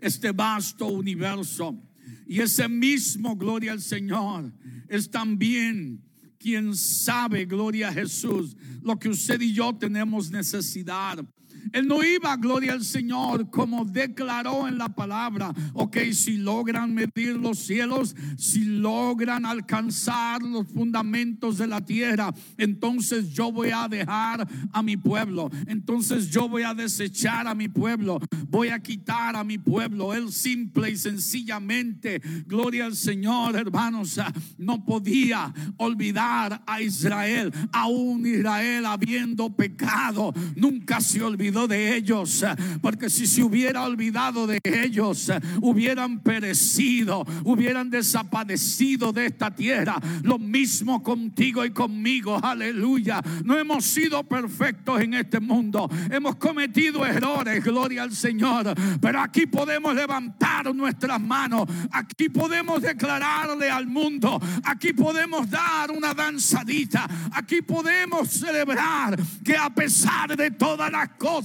este 0.00 0.32
vasto 0.32 0.86
universo. 0.86 1.78
Y 2.26 2.40
ese 2.40 2.66
mismo, 2.70 3.36
gloria 3.36 3.72
al 3.72 3.82
Señor, 3.82 4.50
es 4.88 5.10
también 5.10 6.07
quien 6.38 6.74
sabe, 6.74 7.44
gloria 7.44 7.88
a 7.88 7.92
Jesús, 7.92 8.56
lo 8.82 8.98
que 8.98 9.08
usted 9.08 9.40
y 9.40 9.52
yo 9.52 9.74
tenemos 9.74 10.30
necesidad. 10.30 11.24
Él 11.72 11.86
no 11.86 12.02
iba, 12.02 12.36
gloria 12.36 12.72
al 12.72 12.84
Señor, 12.84 13.50
como 13.50 13.84
declaró 13.84 14.68
en 14.68 14.78
la 14.78 14.88
palabra. 14.88 15.52
Ok, 15.74 15.98
si 16.12 16.38
logran 16.38 16.94
medir 16.94 17.36
los 17.36 17.58
cielos, 17.58 18.16
si 18.36 18.64
logran 18.64 19.44
alcanzar 19.44 20.42
los 20.42 20.66
fundamentos 20.68 21.58
de 21.58 21.66
la 21.66 21.84
tierra, 21.84 22.34
entonces 22.56 23.30
yo 23.32 23.52
voy 23.52 23.70
a 23.70 23.88
dejar 23.88 24.48
a 24.72 24.82
mi 24.82 24.96
pueblo. 24.96 25.50
Entonces 25.66 26.30
yo 26.30 26.48
voy 26.48 26.62
a 26.62 26.74
desechar 26.74 27.46
a 27.46 27.54
mi 27.54 27.68
pueblo. 27.68 28.18
Voy 28.48 28.68
a 28.68 28.80
quitar 28.80 29.36
a 29.36 29.44
mi 29.44 29.58
pueblo. 29.58 30.14
Él 30.14 30.32
simple 30.32 30.90
y 30.90 30.96
sencillamente, 30.96 32.20
gloria 32.46 32.86
al 32.86 32.96
Señor, 32.96 33.56
hermanos, 33.56 34.20
no 34.56 34.84
podía 34.84 35.52
olvidar 35.76 36.62
a 36.66 36.80
Israel. 36.80 37.52
Aún 37.72 38.26
Israel 38.26 38.86
habiendo 38.86 39.50
pecado, 39.50 40.32
nunca 40.56 41.00
se 41.00 41.22
olvidó 41.22 41.47
de 41.48 41.96
ellos, 41.96 42.44
porque 42.82 43.08
si 43.08 43.26
se 43.26 43.42
hubiera 43.42 43.82
olvidado 43.84 44.46
de 44.46 44.60
ellos, 44.64 45.30
hubieran 45.60 46.20
perecido, 46.20 47.24
hubieran 47.44 47.90
desaparecido 47.90 49.12
de 49.12 49.26
esta 49.26 49.54
tierra. 49.54 49.98
Lo 50.22 50.38
mismo 50.38 51.02
contigo 51.02 51.64
y 51.64 51.70
conmigo, 51.70 52.38
aleluya. 52.42 53.22
No 53.44 53.58
hemos 53.58 53.84
sido 53.84 54.24
perfectos 54.24 55.00
en 55.00 55.14
este 55.14 55.40
mundo, 55.40 55.88
hemos 56.10 56.36
cometido 56.36 57.06
errores, 57.06 57.64
gloria 57.64 58.02
al 58.02 58.12
Señor, 58.12 58.74
pero 59.00 59.20
aquí 59.20 59.46
podemos 59.46 59.94
levantar 59.94 60.74
nuestras 60.74 61.20
manos, 61.20 61.64
aquí 61.90 62.28
podemos 62.28 62.82
declararle 62.82 63.70
al 63.70 63.86
mundo, 63.86 64.40
aquí 64.64 64.92
podemos 64.92 65.48
dar 65.48 65.90
una 65.90 66.12
danzadita, 66.12 67.08
aquí 67.32 67.62
podemos 67.62 68.28
celebrar 68.28 69.18
que 69.44 69.56
a 69.56 69.70
pesar 69.70 70.36
de 70.36 70.50
todas 70.50 70.90
las 70.90 71.10
cosas, 71.10 71.37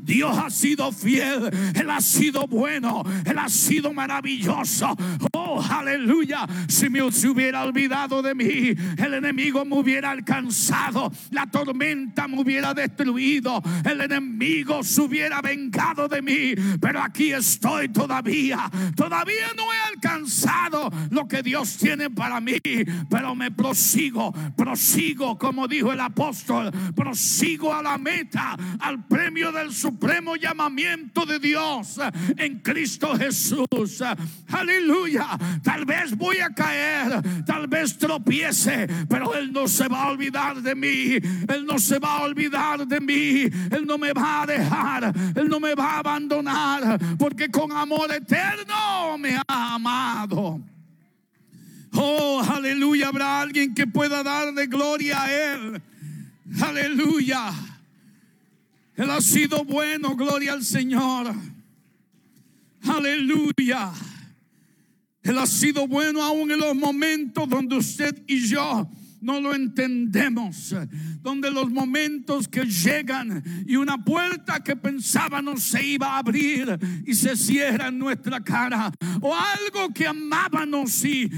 Dios 0.00 0.36
ha 0.38 0.50
sido 0.50 0.92
fiel, 0.92 1.50
Él 1.74 1.90
ha 1.90 2.00
sido 2.00 2.46
bueno, 2.46 3.02
Él 3.24 3.38
ha 3.38 3.48
sido 3.48 3.92
maravilloso. 3.92 4.96
Oh, 5.32 5.62
aleluya. 5.62 6.46
Si 6.68 6.88
me 6.88 7.02
hubiera 7.02 7.62
olvidado 7.62 8.22
de 8.22 8.34
mí, 8.34 8.74
el 8.96 9.14
enemigo 9.14 9.64
me 9.64 9.76
hubiera 9.76 10.10
alcanzado, 10.10 11.12
la 11.30 11.46
tormenta 11.46 12.28
me 12.28 12.40
hubiera 12.40 12.74
destruido, 12.74 13.62
el 13.84 14.00
enemigo 14.00 14.82
se 14.82 15.00
hubiera 15.00 15.40
vengado 15.40 16.08
de 16.08 16.22
mí. 16.22 16.54
Pero 16.80 17.02
aquí 17.02 17.32
estoy 17.32 17.88
todavía, 17.88 18.70
todavía 18.96 19.48
no 19.56 19.64
he 19.72 19.94
alcanzado 19.94 20.90
lo 21.10 21.26
que 21.26 21.42
Dios 21.42 21.76
tiene 21.76 22.10
para 22.10 22.40
mí, 22.40 22.58
pero 23.08 23.34
me 23.34 23.50
prosigo, 23.50 24.32
prosigo, 24.56 25.38
como 25.38 25.68
dijo 25.68 25.92
el 25.92 26.00
apóstol, 26.00 26.70
prosigo 26.94 27.74
a 27.74 27.82
la 27.82 27.98
meta, 27.98 28.56
al 28.80 29.06
premio 29.06 29.31
del 29.32 29.72
supremo 29.72 30.36
llamamiento 30.36 31.24
de 31.24 31.38
Dios 31.38 31.98
en 32.36 32.58
Cristo 32.58 33.16
Jesús. 33.16 34.02
Aleluya. 34.48 35.26
Tal 35.62 35.86
vez 35.86 36.14
voy 36.14 36.38
a 36.38 36.50
caer, 36.50 37.22
tal 37.46 37.66
vez 37.66 37.96
tropiece, 37.96 38.86
pero 39.08 39.34
Él 39.34 39.50
no 39.50 39.66
se 39.68 39.88
va 39.88 40.02
a 40.02 40.10
olvidar 40.10 40.60
de 40.60 40.74
mí. 40.74 41.16
Él 41.48 41.64
no 41.66 41.78
se 41.78 41.98
va 41.98 42.18
a 42.18 42.22
olvidar 42.24 42.86
de 42.86 43.00
mí. 43.00 43.48
Él 43.70 43.86
no 43.86 43.96
me 43.96 44.12
va 44.12 44.42
a 44.42 44.46
dejar. 44.46 45.14
Él 45.34 45.48
no 45.48 45.58
me 45.58 45.74
va 45.74 45.94
a 45.94 45.98
abandonar, 46.00 46.98
porque 47.18 47.50
con 47.50 47.72
amor 47.72 48.12
eterno 48.12 49.16
me 49.16 49.36
ha 49.36 49.74
amado. 49.74 50.60
Oh, 51.94 52.42
aleluya. 52.46 53.08
Habrá 53.08 53.40
alguien 53.40 53.74
que 53.74 53.86
pueda 53.86 54.22
darle 54.22 54.66
gloria 54.66 55.22
a 55.22 55.32
Él. 55.32 55.82
Aleluya. 56.60 57.71
Él 58.96 59.10
ha 59.10 59.20
sido 59.20 59.64
bueno, 59.64 60.14
gloria 60.16 60.52
al 60.52 60.64
Señor. 60.64 61.34
Aleluya. 62.82 63.92
Él 65.22 65.38
ha 65.38 65.46
sido 65.46 65.86
bueno 65.86 66.22
aún 66.22 66.50
en 66.50 66.58
los 66.58 66.74
momentos 66.74 67.48
donde 67.48 67.76
usted 67.76 68.22
y 68.26 68.46
yo 68.46 68.88
no 69.22 69.40
lo 69.40 69.54
entendemos. 69.54 70.74
Donde 71.22 71.50
los 71.50 71.70
momentos 71.70 72.48
que 72.48 72.64
llegan 72.64 73.42
y 73.66 73.76
una 73.76 74.04
puerta 74.04 74.62
que 74.62 74.74
pensábamos 74.74 75.62
se 75.62 75.86
iba 75.86 76.08
a 76.08 76.18
abrir 76.18 76.76
y 77.06 77.14
se 77.14 77.36
cierra 77.36 77.88
en 77.88 77.98
nuestra 77.98 78.40
cara. 78.42 78.92
O 79.20 79.32
algo 79.34 79.94
que 79.94 80.06
amábamos 80.06 81.04
y 81.04 81.30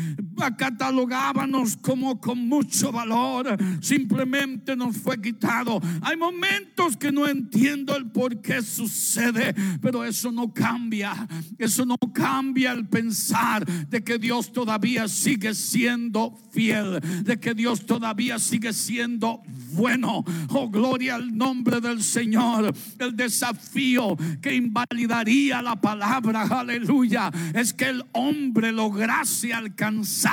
catalogábamos 0.57 1.77
como 1.77 2.21
con 2.21 2.49
mucho 2.49 2.93
valor, 2.93 3.57
simplemente 3.81 4.77
nos 4.77 4.97
fue 4.97 5.21
quitado. 5.21 5.81
Hay 6.03 6.17
momentos 6.17 6.97
que 6.97 7.13
no 7.13 7.27
entiendo 7.27 7.97
el 7.97 8.07
por 8.07 8.41
qué 8.41 8.63
sucede, 8.63 9.55
pero 9.81 10.05
eso 10.05 10.31
no 10.33 10.53
cambia. 10.53 11.27
Eso 11.59 11.85
no 11.87 11.97
cambia 12.13 12.73
el 12.73 12.87
pensar 12.87 13.65
de 13.67 14.03
que 14.03 14.19
Dios 14.19 14.53
todavía 14.53 15.09
sigue 15.09 15.55
siendo 15.55 16.37
fiel, 16.51 17.01
de 17.25 17.39
que 17.39 17.55
Dios 17.55 17.87
todavía 17.87 18.39
sigue 18.39 18.73
siendo 18.73 19.43
bueno. 19.73 20.25
Oh, 20.51 20.69
gloria 20.69 21.17
al 21.17 21.37
nombre 21.37 21.81
del 21.81 22.03
Señor. 22.03 22.75
El 22.99 23.17
desafío 23.17 24.17
que 24.41 24.55
invalidaría 24.55 25.63
la 25.63 25.81
palabra, 25.81 26.43
aleluya, 26.43 27.31
es 27.55 27.73
que 27.73 27.87
el 27.87 28.05
hombre 28.13 28.73
lograse 28.73 29.53
alcanzar 29.53 30.24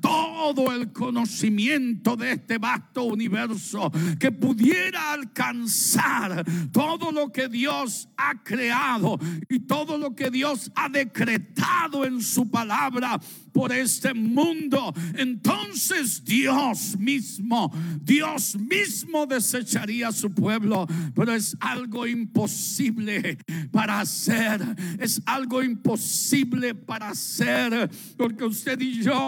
todo 0.00 0.72
el 0.72 0.92
conocimiento 0.92 2.16
de 2.16 2.32
este 2.32 2.58
vasto 2.58 3.04
universo, 3.04 3.90
que 4.18 4.32
pudiera 4.32 5.12
alcanzar 5.12 6.44
todo 6.72 7.12
lo 7.12 7.30
que 7.32 7.48
Dios 7.48 8.08
ha 8.16 8.42
creado 8.42 9.18
y 9.48 9.60
todo 9.60 9.98
lo 9.98 10.14
que 10.14 10.30
Dios 10.30 10.70
ha 10.74 10.88
decretado 10.88 12.04
en 12.04 12.20
su 12.20 12.50
palabra 12.50 13.20
por 13.52 13.72
este 13.72 14.12
mundo. 14.14 14.92
Entonces 15.14 16.24
Dios 16.24 16.96
mismo, 16.98 17.72
Dios 18.00 18.56
mismo 18.56 19.26
desecharía 19.26 20.08
a 20.08 20.12
su 20.12 20.30
pueblo, 20.30 20.86
pero 21.14 21.32
es 21.32 21.56
algo 21.60 22.06
imposible 22.06 23.38
para 23.70 24.00
hacer, 24.00 24.60
es 24.98 25.22
algo 25.24 25.62
imposible 25.62 26.74
para 26.74 27.10
hacer, 27.10 27.90
porque 28.16 28.44
usted 28.44 28.80
y 28.80 29.02
yo 29.02 29.25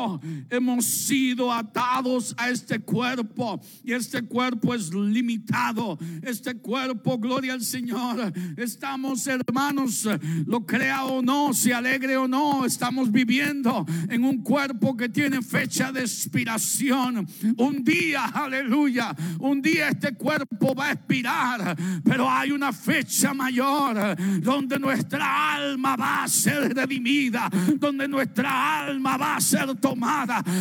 hemos 0.50 0.84
sido 0.84 1.52
atados 1.52 2.34
a 2.36 2.50
este 2.50 2.78
cuerpo. 2.80 3.60
Y 3.84 3.92
este 3.92 4.22
cuerpo 4.22 4.74
es 4.74 4.92
limitado, 4.92 5.98
este 6.22 6.56
cuerpo, 6.56 7.18
gloria 7.18 7.54
al 7.54 7.62
Señor, 7.62 8.32
estamos 8.56 9.26
hermanos, 9.26 10.08
lo 10.46 10.64
crea 10.64 11.04
o 11.04 11.22
no, 11.22 11.52
se 11.52 11.72
alegre 11.74 12.16
o 12.16 12.28
no, 12.28 12.64
estamos 12.64 13.10
viviendo 13.10 13.86
en 14.08 14.24
un 14.24 14.42
cuerpo 14.42 14.96
que 14.96 15.08
tiene 15.08 15.42
fecha 15.42 15.92
de 15.92 16.00
expiración, 16.00 17.26
un 17.56 17.84
día, 17.84 18.24
aleluya, 18.26 19.14
un 19.38 19.60
día 19.62 19.88
este 19.88 20.14
cuerpo 20.14 20.74
va 20.74 20.88
a 20.88 20.92
expirar, 20.92 21.76
pero 22.04 22.28
hay 22.28 22.50
una 22.50 22.72
fecha 22.72 23.34
mayor 23.34 24.16
donde 24.40 24.78
nuestra 24.78 25.54
alma 25.54 25.96
va 25.96 26.24
a 26.24 26.28
ser 26.28 26.74
redimida, 26.74 27.50
donde 27.76 28.08
nuestra 28.08 28.86
alma 28.86 29.16
va 29.16 29.36
a 29.36 29.40
ser 29.40 29.74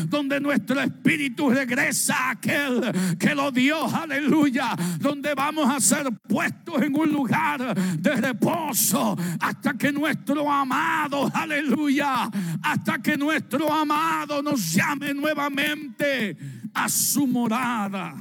donde 0.07 0.39
nuestro 0.39 0.79
espíritu 0.81 1.49
regresa 1.49 2.15
a 2.15 2.31
aquel 2.31 3.17
que 3.17 3.33
lo 3.33 3.51
dio, 3.51 3.85
aleluya, 3.85 4.75
donde 4.99 5.33
vamos 5.33 5.69
a 5.69 5.79
ser 5.79 6.07
puestos 6.27 6.81
en 6.81 6.95
un 6.97 7.11
lugar 7.11 7.75
de 7.75 8.15
reposo 8.15 9.17
hasta 9.39 9.73
que 9.73 9.91
nuestro 9.91 10.51
amado, 10.51 11.29
aleluya, 11.33 12.29
hasta 12.61 12.99
que 12.99 13.17
nuestro 13.17 13.71
amado 13.71 14.41
nos 14.41 14.73
llame 14.73 15.13
nuevamente 15.13 16.37
a 16.73 16.89
su 16.89 17.27
morada. 17.27 18.15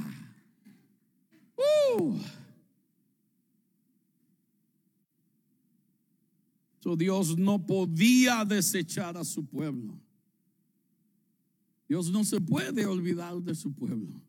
Uh. 1.57 2.37
Dios 6.95 7.37
no 7.37 7.65
podía 7.65 8.45
desechar 8.45 9.17
a 9.17 9.23
su 9.25 9.45
pueblo. 9.45 9.99
Dios 11.87 12.11
no 12.11 12.23
se 12.23 12.41
puede 12.41 12.85
olvidar 12.85 13.41
de 13.41 13.55
su 13.55 13.73
pueblo. 13.73 14.21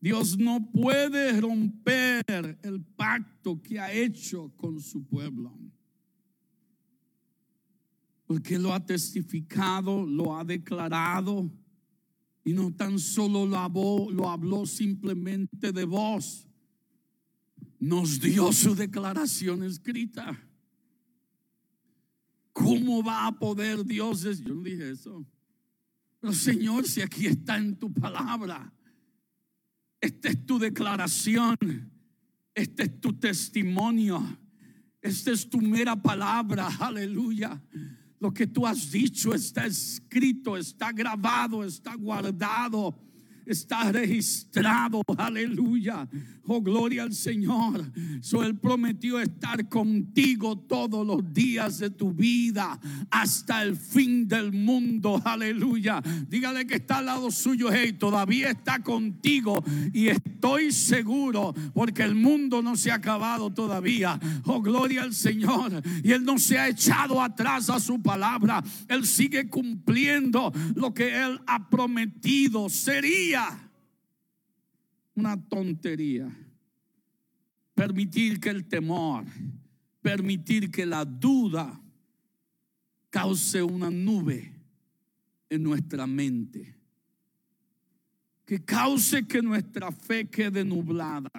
Dios 0.00 0.38
no 0.38 0.70
puede 0.70 1.40
romper 1.40 2.58
el 2.62 2.80
pacto 2.80 3.60
que 3.60 3.80
ha 3.80 3.92
hecho 3.92 4.52
con 4.56 4.80
su 4.80 5.04
pueblo. 5.04 5.58
Porque 8.26 8.58
lo 8.58 8.72
ha 8.72 8.84
testificado, 8.84 10.04
lo 10.04 10.36
ha 10.36 10.44
declarado. 10.44 11.50
Y 12.44 12.52
no 12.52 12.72
tan 12.72 12.98
solo 12.98 13.46
lo 13.46 13.58
habló, 13.58 14.10
lo 14.10 14.28
habló 14.28 14.66
simplemente 14.66 15.72
de 15.72 15.84
voz. 15.84 16.46
Nos 17.78 18.20
dio 18.20 18.52
su 18.52 18.74
declaración 18.74 19.64
escrita. 19.64 20.45
¿Cómo 22.56 23.02
va 23.02 23.26
a 23.26 23.38
poder 23.38 23.84
Dios? 23.84 24.22
Yo 24.22 24.54
no 24.54 24.62
dije 24.62 24.90
eso. 24.90 25.26
Pero 26.18 26.32
Señor, 26.32 26.88
si 26.88 27.02
aquí 27.02 27.26
está 27.26 27.58
en 27.58 27.76
tu 27.76 27.92
palabra, 27.92 28.72
esta 30.00 30.30
es 30.30 30.46
tu 30.46 30.58
declaración, 30.58 31.58
este 32.54 32.84
es 32.84 32.98
tu 32.98 33.12
testimonio, 33.12 34.22
esta 35.02 35.32
es 35.32 35.50
tu 35.50 35.60
mera 35.60 35.94
palabra, 35.96 36.68
aleluya. 36.80 37.62
Lo 38.18 38.32
que 38.32 38.46
tú 38.46 38.66
has 38.66 38.90
dicho 38.90 39.34
está 39.34 39.66
escrito, 39.66 40.56
está 40.56 40.92
grabado, 40.92 41.62
está 41.62 41.94
guardado 41.94 42.98
está 43.46 43.90
registrado. 43.92 45.02
Aleluya. 45.16 46.08
Oh, 46.48 46.60
gloria 46.60 47.02
al 47.02 47.12
Señor. 47.12 47.92
So, 48.20 48.44
él 48.44 48.56
prometió 48.56 49.20
estar 49.20 49.68
contigo 49.68 50.58
todos 50.58 51.06
los 51.06 51.32
días 51.32 51.78
de 51.78 51.90
tu 51.90 52.12
vida 52.12 52.78
hasta 53.10 53.62
el 53.62 53.76
fin 53.76 54.28
del 54.28 54.52
mundo. 54.52 55.20
Aleluya. 55.24 56.02
Dígale 56.28 56.66
que 56.66 56.76
está 56.76 56.98
al 56.98 57.06
lado 57.06 57.30
suyo. 57.30 57.72
Hey, 57.72 57.94
todavía 57.94 58.50
está 58.50 58.82
contigo 58.82 59.64
y 59.92 60.08
estoy 60.08 60.70
seguro 60.70 61.54
porque 61.74 62.02
el 62.02 62.14
mundo 62.14 62.62
no 62.62 62.76
se 62.76 62.90
ha 62.90 62.96
acabado 62.96 63.52
todavía. 63.52 64.18
Oh, 64.44 64.60
gloria 64.60 65.02
al 65.02 65.14
Señor. 65.14 65.82
Y 66.04 66.12
él 66.12 66.24
no 66.24 66.38
se 66.38 66.58
ha 66.58 66.68
echado 66.68 67.20
atrás 67.20 67.70
a 67.70 67.80
su 67.80 68.00
palabra. 68.00 68.62
Él 68.88 69.04
sigue 69.04 69.48
cumpliendo 69.48 70.52
lo 70.74 70.94
que 70.94 71.24
él 71.24 71.40
ha 71.46 71.68
prometido. 71.68 72.68
Sería 72.68 73.35
una 75.14 75.36
tontería. 75.48 76.28
Permitir 77.74 78.40
que 78.40 78.50
el 78.50 78.66
temor, 78.66 79.24
permitir 80.00 80.70
que 80.70 80.86
la 80.86 81.04
duda 81.04 81.80
cause 83.10 83.62
una 83.62 83.90
nube 83.90 84.52
en 85.50 85.62
nuestra 85.62 86.06
mente. 86.06 86.74
Que 88.44 88.64
cause 88.64 89.26
que 89.26 89.42
nuestra 89.42 89.90
fe 89.90 90.28
quede 90.28 90.64
nublada. 90.64 91.30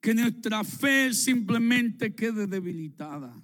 Que 0.00 0.14
nuestra 0.14 0.64
fe 0.64 1.14
simplemente 1.14 2.14
quede 2.14 2.46
debilitada. 2.46 3.34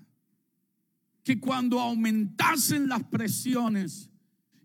Que 1.23 1.39
cuando 1.39 1.79
aumentasen 1.79 2.89
las 2.89 3.05
presiones, 3.05 4.11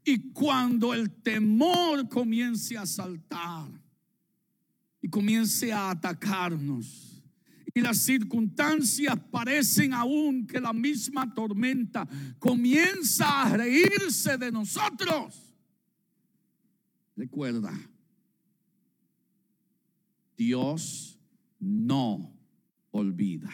y 0.05 0.31
cuando 0.31 0.93
el 0.93 1.11
temor 1.11 2.07
comience 2.07 2.77
a 2.77 2.85
saltar 2.85 3.67
y 5.01 5.09
comience 5.09 5.73
a 5.73 5.89
atacarnos, 5.89 7.23
y 7.73 7.81
las 7.81 7.97
circunstancias 7.97 9.17
parecen 9.31 9.93
aún 9.93 10.47
que 10.47 10.61
la 10.61 10.71
misma 10.71 11.33
tormenta 11.33 12.07
comienza 12.39 13.41
a 13.41 13.57
reírse 13.57 14.37
de 14.37 14.51
nosotros, 14.51 15.55
recuerda, 17.17 17.73
Dios 20.37 21.19
no 21.59 22.31
olvida. 22.91 23.49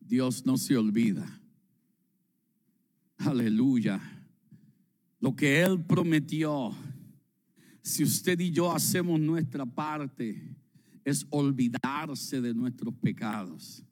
Dios 0.00 0.46
no 0.46 0.56
se 0.56 0.76
olvida. 0.76 1.41
Aleluya. 3.24 4.00
Lo 5.20 5.36
que 5.36 5.62
Él 5.62 5.84
prometió, 5.84 6.74
si 7.80 8.02
usted 8.02 8.38
y 8.40 8.50
yo 8.50 8.72
hacemos 8.72 9.20
nuestra 9.20 9.64
parte, 9.64 10.56
es 11.04 11.24
olvidarse 11.30 12.40
de 12.40 12.52
nuestros 12.52 12.94
pecados, 12.94 13.84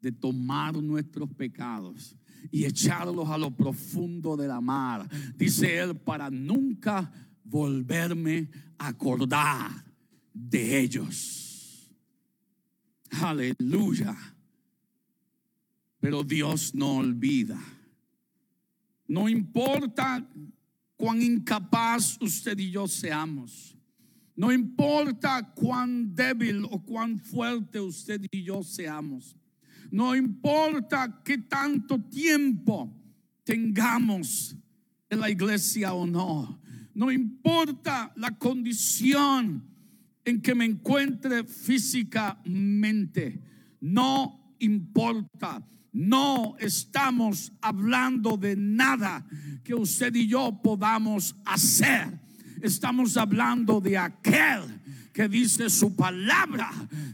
de 0.00 0.12
tomar 0.12 0.74
nuestros 0.82 1.30
pecados 1.30 2.14
y 2.50 2.64
echarlos 2.64 3.28
a 3.30 3.38
lo 3.38 3.50
profundo 3.50 4.36
de 4.36 4.48
la 4.48 4.60
mar. 4.60 5.08
Dice 5.36 5.78
Él, 5.78 5.96
para 5.96 6.30
nunca 6.30 7.10
volverme 7.44 8.50
a 8.76 8.88
acordar 8.88 9.70
de 10.34 10.80
ellos. 10.80 11.90
Aleluya. 13.10 14.14
Pero 16.00 16.22
Dios 16.22 16.74
no 16.74 16.96
olvida. 16.96 17.58
No 19.08 19.28
importa 19.28 20.24
cuán 20.96 21.22
incapaz 21.22 22.18
usted 22.20 22.58
y 22.58 22.70
yo 22.70 22.86
seamos. 22.86 23.74
No 24.36 24.52
importa 24.52 25.52
cuán 25.54 26.14
débil 26.14 26.64
o 26.70 26.80
cuán 26.84 27.18
fuerte 27.18 27.80
usted 27.80 28.20
y 28.30 28.44
yo 28.44 28.62
seamos. 28.62 29.34
No 29.90 30.14
importa 30.14 31.22
qué 31.24 31.38
tanto 31.38 31.98
tiempo 31.98 32.94
tengamos 33.42 34.54
en 35.08 35.20
la 35.20 35.30
iglesia 35.30 35.94
o 35.94 36.06
no. 36.06 36.60
No 36.94 37.10
importa 37.10 38.12
la 38.16 38.36
condición 38.36 39.64
en 40.24 40.42
que 40.42 40.54
me 40.54 40.66
encuentre 40.66 41.44
físicamente. 41.44 43.40
No 43.80 44.54
importa. 44.58 45.66
No 45.98 46.54
estamos 46.60 47.50
hablando 47.60 48.36
de 48.36 48.54
nada 48.54 49.26
que 49.64 49.74
usted 49.74 50.14
y 50.14 50.28
yo 50.28 50.60
podamos 50.62 51.34
hacer. 51.44 52.20
Estamos 52.62 53.16
hablando 53.16 53.80
de 53.80 53.98
aquel 53.98 54.80
que 55.12 55.28
dice 55.28 55.68
su 55.68 55.96
palabra, 55.96 56.70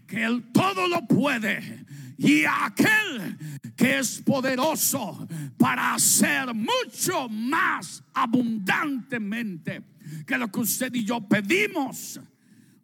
que 0.06 0.22
él 0.22 0.50
todo 0.52 0.86
lo 0.86 1.06
puede. 1.06 1.86
Y 2.18 2.44
aquel 2.44 3.38
que 3.74 4.00
es 4.00 4.20
poderoso 4.20 5.26
para 5.56 5.94
hacer 5.94 6.52
mucho 6.52 7.26
más 7.30 8.04
abundantemente 8.12 9.82
que 10.26 10.36
lo 10.36 10.52
que 10.52 10.60
usted 10.60 10.94
y 10.94 11.04
yo 11.04 11.26
pedimos, 11.26 12.20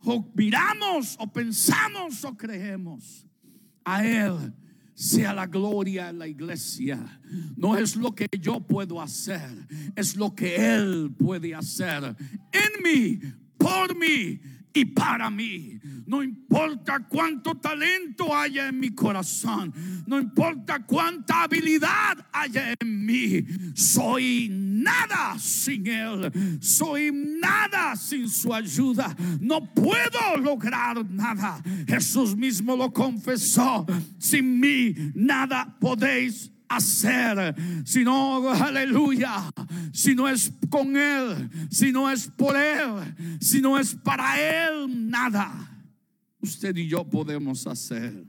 o 0.03 0.27
miramos, 0.35 1.17
o 1.19 1.31
pensamos, 1.31 2.25
o 2.25 2.35
creemos. 2.35 3.27
A 3.85 4.03
Él 4.03 4.55
sea 4.95 5.33
la 5.33 5.47
gloria 5.47 6.11
en 6.11 6.19
la 6.19 6.29
iglesia. 6.29 7.21
No 7.57 7.77
es 7.77 7.97
lo 7.97 8.15
que 8.15 8.27
yo 8.41 8.61
puedo 8.61 9.01
hacer, 9.01 9.51
es 9.97 10.17
lo 10.17 10.35
que 10.35 10.57
Él 10.57 11.13
puede 11.19 11.55
hacer 11.55 12.17
en 12.53 12.83
mí, 12.83 13.21
por 13.57 13.97
mí 13.97 14.41
y 14.73 14.85
para 14.85 15.31
mí. 15.31 15.79
No 16.07 16.23
importa 16.23 17.07
cuánto 17.09 17.55
talento 17.57 18.35
haya 18.35 18.69
en 18.69 18.81
mi 18.81 18.91
corazón, 18.91 19.73
no 20.07 20.19
importa 20.19 20.85
cuánta 20.85 21.45
habilidad 21.45 22.27
haya 22.33 22.75
en 22.79 23.07
mí, 23.07 23.45
soy 23.75 24.49
nada 24.51 25.39
sin 25.39 25.87
Él, 25.87 26.33
soy 26.61 27.13
nada 27.13 27.95
sin 27.97 28.29
su 28.29 28.53
ayuda, 28.53 29.17
no 29.41 29.73
puedo 29.73 30.37
lograr 30.43 31.09
nada. 31.09 31.63
Jesús 31.87 32.37
mismo 32.37 32.77
lo 32.77 32.93
confesó, 32.93 33.87
sin 34.19 34.59
mí 34.59 34.95
nada 35.15 35.77
podéis 35.81 36.51
hacer, 36.71 37.55
si 37.85 38.05
no, 38.05 38.51
aleluya, 38.51 39.53
si 39.93 40.15
no 40.15 40.29
es 40.29 40.53
con 40.71 40.97
Él, 40.97 41.51
si 41.71 41.93
no 41.93 42.11
es 42.11 42.29
por 42.29 42.57
Él, 42.57 43.15
si 43.41 43.61
no 43.61 43.79
es 43.79 43.95
para 43.95 44.69
Él, 44.69 45.11
nada 45.11 45.71
usted 46.41 46.77
y 46.77 46.89
yo 46.89 47.05
podemos 47.09 47.67
hacer. 47.67 48.27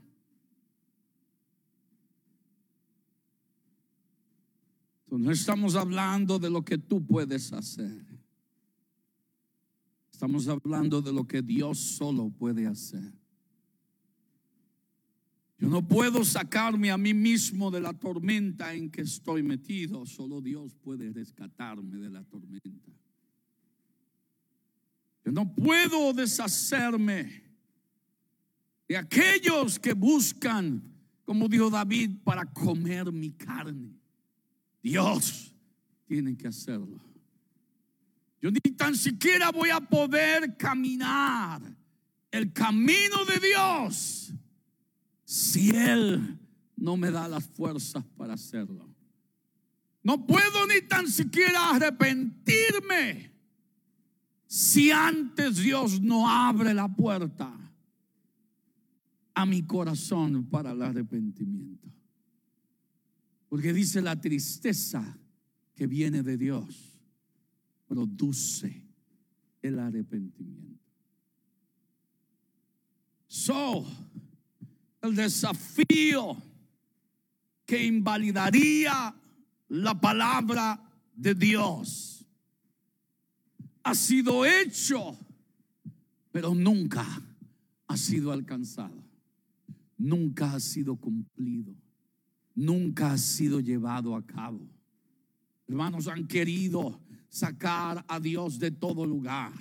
No 5.08 5.30
estamos 5.30 5.74
hablando 5.74 6.38
de 6.38 6.48
lo 6.48 6.64
que 6.64 6.78
tú 6.78 7.04
puedes 7.04 7.52
hacer. 7.52 8.06
Estamos 10.10 10.48
hablando 10.48 11.02
de 11.02 11.12
lo 11.12 11.26
que 11.26 11.42
Dios 11.42 11.78
solo 11.78 12.30
puede 12.30 12.66
hacer. 12.66 13.12
Yo 15.62 15.68
no 15.68 15.86
puedo 15.86 16.24
sacarme 16.24 16.90
a 16.90 16.98
mí 16.98 17.14
mismo 17.14 17.70
de 17.70 17.80
la 17.80 17.92
tormenta 17.92 18.74
en 18.74 18.90
que 18.90 19.02
estoy 19.02 19.44
metido. 19.44 20.04
Solo 20.04 20.40
Dios 20.40 20.74
puede 20.74 21.12
rescatarme 21.12 21.98
de 21.98 22.10
la 22.10 22.24
tormenta. 22.24 22.90
Yo 25.24 25.30
no 25.30 25.54
puedo 25.54 26.12
deshacerme 26.14 27.44
de 28.88 28.96
aquellos 28.96 29.78
que 29.78 29.92
buscan, 29.92 30.82
como 31.24 31.46
dijo 31.46 31.70
David, 31.70 32.10
para 32.24 32.44
comer 32.44 33.12
mi 33.12 33.30
carne. 33.30 33.94
Dios 34.82 35.54
tiene 36.08 36.36
que 36.36 36.48
hacerlo. 36.48 37.00
Yo 38.40 38.50
ni 38.50 38.58
tan 38.72 38.96
siquiera 38.96 39.52
voy 39.52 39.70
a 39.70 39.78
poder 39.78 40.56
caminar 40.56 41.62
el 42.32 42.52
camino 42.52 43.24
de 43.26 43.46
Dios 43.46 44.34
si 45.32 45.70
Él 45.70 46.38
no 46.76 46.98
me 46.98 47.10
da 47.10 47.26
las 47.26 47.46
fuerzas 47.46 48.04
para 48.18 48.34
hacerlo. 48.34 48.86
No 50.02 50.26
puedo 50.26 50.66
ni 50.66 50.86
tan 50.86 51.08
siquiera 51.08 51.70
arrepentirme 51.70 53.32
si 54.46 54.90
antes 54.90 55.56
Dios 55.56 56.02
no 56.02 56.28
abre 56.28 56.74
la 56.74 56.86
puerta 56.94 57.50
a 59.32 59.46
mi 59.46 59.62
corazón 59.62 60.44
para 60.50 60.72
el 60.72 60.82
arrepentimiento. 60.82 61.90
Porque 63.48 63.72
dice 63.72 64.02
la 64.02 64.20
tristeza 64.20 65.18
que 65.74 65.86
viene 65.86 66.22
de 66.22 66.36
Dios 66.36 67.00
produce 67.86 68.86
el 69.62 69.78
arrepentimiento. 69.78 70.92
So, 73.28 73.86
el 75.02 75.16
desafío 75.16 76.36
que 77.66 77.84
invalidaría 77.84 79.14
la 79.68 80.00
palabra 80.00 80.80
de 81.14 81.34
Dios. 81.34 82.24
Ha 83.82 83.94
sido 83.94 84.46
hecho, 84.46 85.16
pero 86.30 86.54
nunca 86.54 87.06
ha 87.88 87.96
sido 87.96 88.32
alcanzado, 88.32 89.02
nunca 89.98 90.54
ha 90.54 90.60
sido 90.60 90.96
cumplido, 90.96 91.74
nunca 92.54 93.12
ha 93.12 93.18
sido 93.18 93.60
llevado 93.60 94.14
a 94.14 94.24
cabo. 94.24 94.60
Hermanos, 95.66 96.06
han 96.06 96.26
querido 96.28 97.00
sacar 97.28 98.04
a 98.06 98.20
Dios 98.20 98.58
de 98.58 98.70
todo 98.70 99.04
lugar 99.04 99.52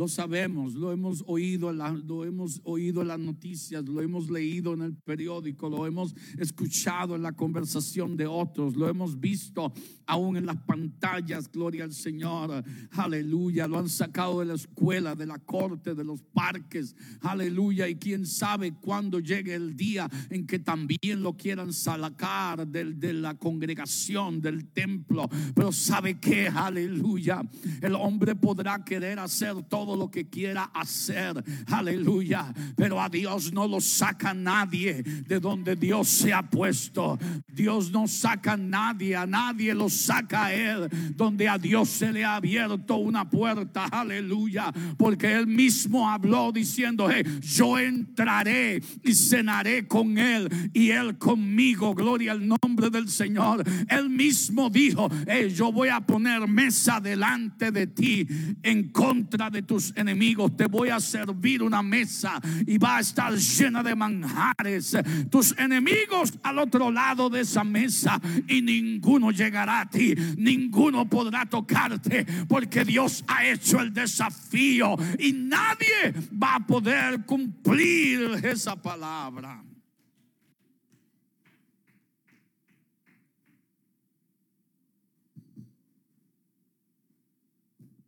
lo 0.00 0.08
sabemos, 0.08 0.72
lo 0.72 0.92
hemos 0.92 1.22
oído, 1.26 1.70
lo 1.74 2.24
hemos 2.24 2.62
oído 2.64 3.02
en 3.02 3.08
las 3.08 3.18
noticias, 3.18 3.84
lo 3.84 4.00
hemos 4.00 4.30
leído 4.30 4.72
en 4.72 4.80
el 4.80 4.94
periódico, 4.96 5.68
lo 5.68 5.86
hemos 5.86 6.14
escuchado 6.38 7.16
en 7.16 7.22
la 7.22 7.32
conversación 7.32 8.16
de 8.16 8.26
otros, 8.26 8.76
lo 8.76 8.88
hemos 8.88 9.20
visto 9.20 9.74
aún 10.10 10.36
en 10.36 10.46
las 10.46 10.56
pantallas, 10.56 11.50
gloria 11.50 11.84
al 11.84 11.92
Señor, 11.92 12.64
aleluya, 12.92 13.66
lo 13.66 13.78
han 13.78 13.88
sacado 13.88 14.40
de 14.40 14.46
la 14.46 14.54
escuela, 14.54 15.14
de 15.14 15.26
la 15.26 15.38
corte, 15.38 15.94
de 15.94 16.04
los 16.04 16.20
parques, 16.22 16.96
aleluya, 17.20 17.88
y 17.88 17.94
quién 17.94 18.26
sabe 18.26 18.72
cuándo 18.72 19.20
llegue 19.20 19.54
el 19.54 19.76
día 19.76 20.08
en 20.30 20.46
que 20.46 20.58
también 20.58 21.22
lo 21.22 21.36
quieran 21.36 21.72
sacar 21.72 22.66
de, 22.66 22.92
de 22.94 23.12
la 23.12 23.34
congregación, 23.34 24.40
del 24.40 24.66
templo, 24.66 25.28
pero 25.54 25.70
sabe 25.70 26.18
que, 26.18 26.48
aleluya, 26.48 27.42
el 27.80 27.94
hombre 27.94 28.34
podrá 28.34 28.84
querer 28.84 29.18
hacer 29.18 29.62
todo 29.68 29.96
lo 29.96 30.10
que 30.10 30.28
quiera 30.28 30.64
hacer. 30.74 31.42
Aleluya. 31.66 32.52
Pero 32.76 33.00
a 33.00 33.08
Dios 33.08 33.52
no 33.52 33.66
lo 33.66 33.80
saca 33.80 34.34
nadie 34.34 35.02
de 35.02 35.40
donde 35.40 35.76
Dios 35.76 36.08
se 36.08 36.32
ha 36.32 36.42
puesto. 36.48 37.18
Dios 37.46 37.90
no 37.90 38.06
saca 38.06 38.52
a 38.52 38.56
nadie, 38.56 39.16
a 39.16 39.26
nadie 39.26 39.74
lo 39.74 39.88
saca 40.00 40.46
a 40.46 40.54
Él, 40.54 40.88
donde 41.14 41.48
a 41.48 41.58
Dios 41.58 41.88
se 41.88 42.12
le 42.12 42.24
ha 42.24 42.36
abierto 42.36 42.96
una 42.96 43.28
puerta. 43.28 43.84
Aleluya. 43.84 44.72
Porque 44.96 45.34
Él 45.34 45.46
mismo 45.46 46.08
habló 46.08 46.52
diciendo, 46.52 47.08
yo 47.40 47.78
entraré 47.78 48.82
y 49.04 49.14
cenaré 49.14 49.86
con 49.86 50.18
Él 50.18 50.48
y 50.72 50.90
Él 50.90 51.18
conmigo. 51.18 51.94
Gloria 51.94 52.32
al 52.32 52.46
nombre 52.46 52.90
del 52.90 53.08
Señor. 53.08 53.62
Él 53.88 54.10
mismo 54.10 54.70
dijo, 54.70 55.10
yo 55.54 55.72
voy 55.72 55.88
a 55.88 56.00
poner 56.00 56.46
mesa 56.48 57.00
delante 57.00 57.70
de 57.70 57.86
ti 57.86 58.26
en 58.62 58.90
contra 58.90 59.50
de 59.50 59.62
tus 59.62 59.92
enemigos. 59.96 60.56
Te 60.56 60.66
voy 60.66 60.88
a 60.88 61.00
servir 61.00 61.62
una 61.62 61.82
mesa 61.82 62.40
y 62.66 62.78
va 62.78 62.98
a 62.98 63.00
estar 63.00 63.34
llena 63.34 63.82
de 63.82 63.94
manjares. 63.94 64.96
Tus 65.30 65.56
enemigos 65.58 66.32
al 66.42 66.58
otro 66.58 66.90
lado 66.90 67.28
de 67.28 67.40
esa 67.40 67.64
mesa 67.64 68.20
y 68.48 68.62
ninguno 68.62 69.30
llegará 69.30 69.89
ti, 69.90 70.14
ninguno 70.36 71.08
podrá 71.08 71.44
tocarte 71.44 72.26
porque 72.48 72.84
Dios 72.84 73.24
ha 73.26 73.46
hecho 73.46 73.80
el 73.80 73.92
desafío 73.92 74.96
y 75.18 75.32
nadie 75.32 76.14
va 76.32 76.56
a 76.56 76.66
poder 76.66 77.24
cumplir 77.26 78.44
esa 78.44 78.80
palabra. 78.80 79.64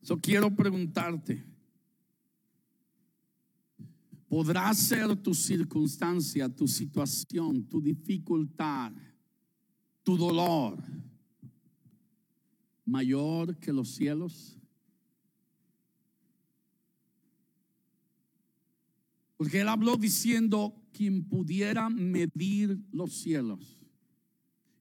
Yo 0.05 0.19
quiero 0.21 0.55
preguntarte, 0.55 1.45
podrá 4.29 4.73
ser 4.75 5.15
tu 5.17 5.33
circunstancia, 5.33 6.49
tu 6.49 6.67
situación, 6.67 7.65
tu 7.69 7.81
dificultad, 7.81 8.93
tu 10.03 10.17
dolor 10.17 10.83
mayor 12.85 13.57
que 13.59 13.73
los 13.73 13.91
cielos? 13.91 14.59
Porque 19.37 19.61
él 19.61 19.69
habló 19.69 19.97
diciendo, 19.97 20.73
quien 20.93 21.25
pudiera 21.25 21.91
medir 21.91 22.79
los 22.93 23.13
cielos 23.13 23.81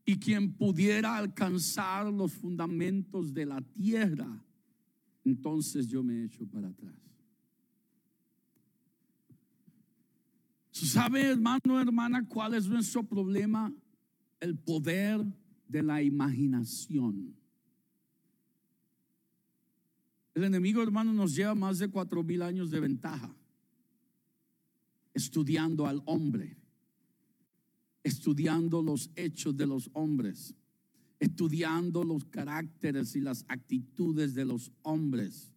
y 0.05 0.17
quien 0.17 0.53
pudiera 0.53 1.17
alcanzar 1.17 2.11
los 2.13 2.33
fundamentos 2.33 3.33
de 3.33 3.45
la 3.45 3.61
tierra, 3.61 4.43
entonces 5.23 5.87
yo 5.87 6.03
me 6.03 6.25
echo 6.25 6.45
para 6.45 6.67
atrás. 6.67 6.93
¿Sabe, 10.71 11.21
hermano, 11.21 11.79
hermana, 11.79 12.27
cuál 12.27 12.53
es 12.53 12.67
nuestro 12.67 13.03
problema? 13.03 13.73
El 14.39 14.57
poder 14.57 15.23
de 15.67 15.83
la 15.83 16.01
imaginación. 16.01 17.35
El 20.33 20.43
enemigo, 20.43 20.81
hermano, 20.81 21.13
nos 21.13 21.35
lleva 21.35 21.55
más 21.55 21.79
de 21.79 21.89
cuatro 21.89 22.23
mil 22.23 22.41
años 22.41 22.69
de 22.69 22.79
ventaja. 22.79 23.35
Estudiando 25.13 25.85
al 25.85 26.01
hombre, 26.05 26.57
estudiando 28.03 28.81
los 28.81 29.09
hechos 29.15 29.55
de 29.57 29.67
los 29.67 29.89
hombres, 29.93 30.55
estudiando 31.19 32.03
los 32.03 32.23
caracteres 32.25 33.15
y 33.15 33.19
las 33.19 33.43
actitudes 33.47 34.33
de 34.33 34.45
los 34.45 34.71
hombres 34.83 35.51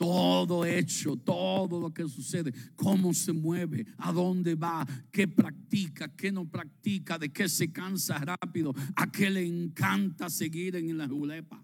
todo 0.00 0.64
hecho, 0.64 1.14
todo 1.14 1.78
lo 1.78 1.92
que 1.92 2.08
sucede, 2.08 2.54
cómo 2.74 3.12
se 3.12 3.34
mueve, 3.34 3.84
a 3.98 4.10
dónde 4.14 4.54
va, 4.54 4.86
qué 5.10 5.28
practica, 5.28 6.08
qué 6.16 6.32
no 6.32 6.48
practica, 6.48 7.18
de 7.18 7.30
qué 7.30 7.50
se 7.50 7.70
cansa 7.70 8.18
rápido, 8.18 8.74
a 8.96 9.12
qué 9.12 9.28
le 9.28 9.46
encanta 9.46 10.30
seguir 10.30 10.76
en 10.76 10.96
la 10.96 11.06
julepa. 11.06 11.62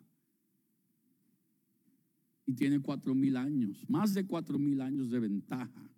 Y 2.47 2.55
tiene 2.55 2.81
cuatro 2.81 3.15
mil 3.15 3.37
años, 3.37 3.85
más 3.89 4.15
de 4.15 4.25
cuatro 4.25 4.59
mil 4.59 4.81
años 4.81 5.11
de 5.11 5.19
ventaja. 5.19 5.91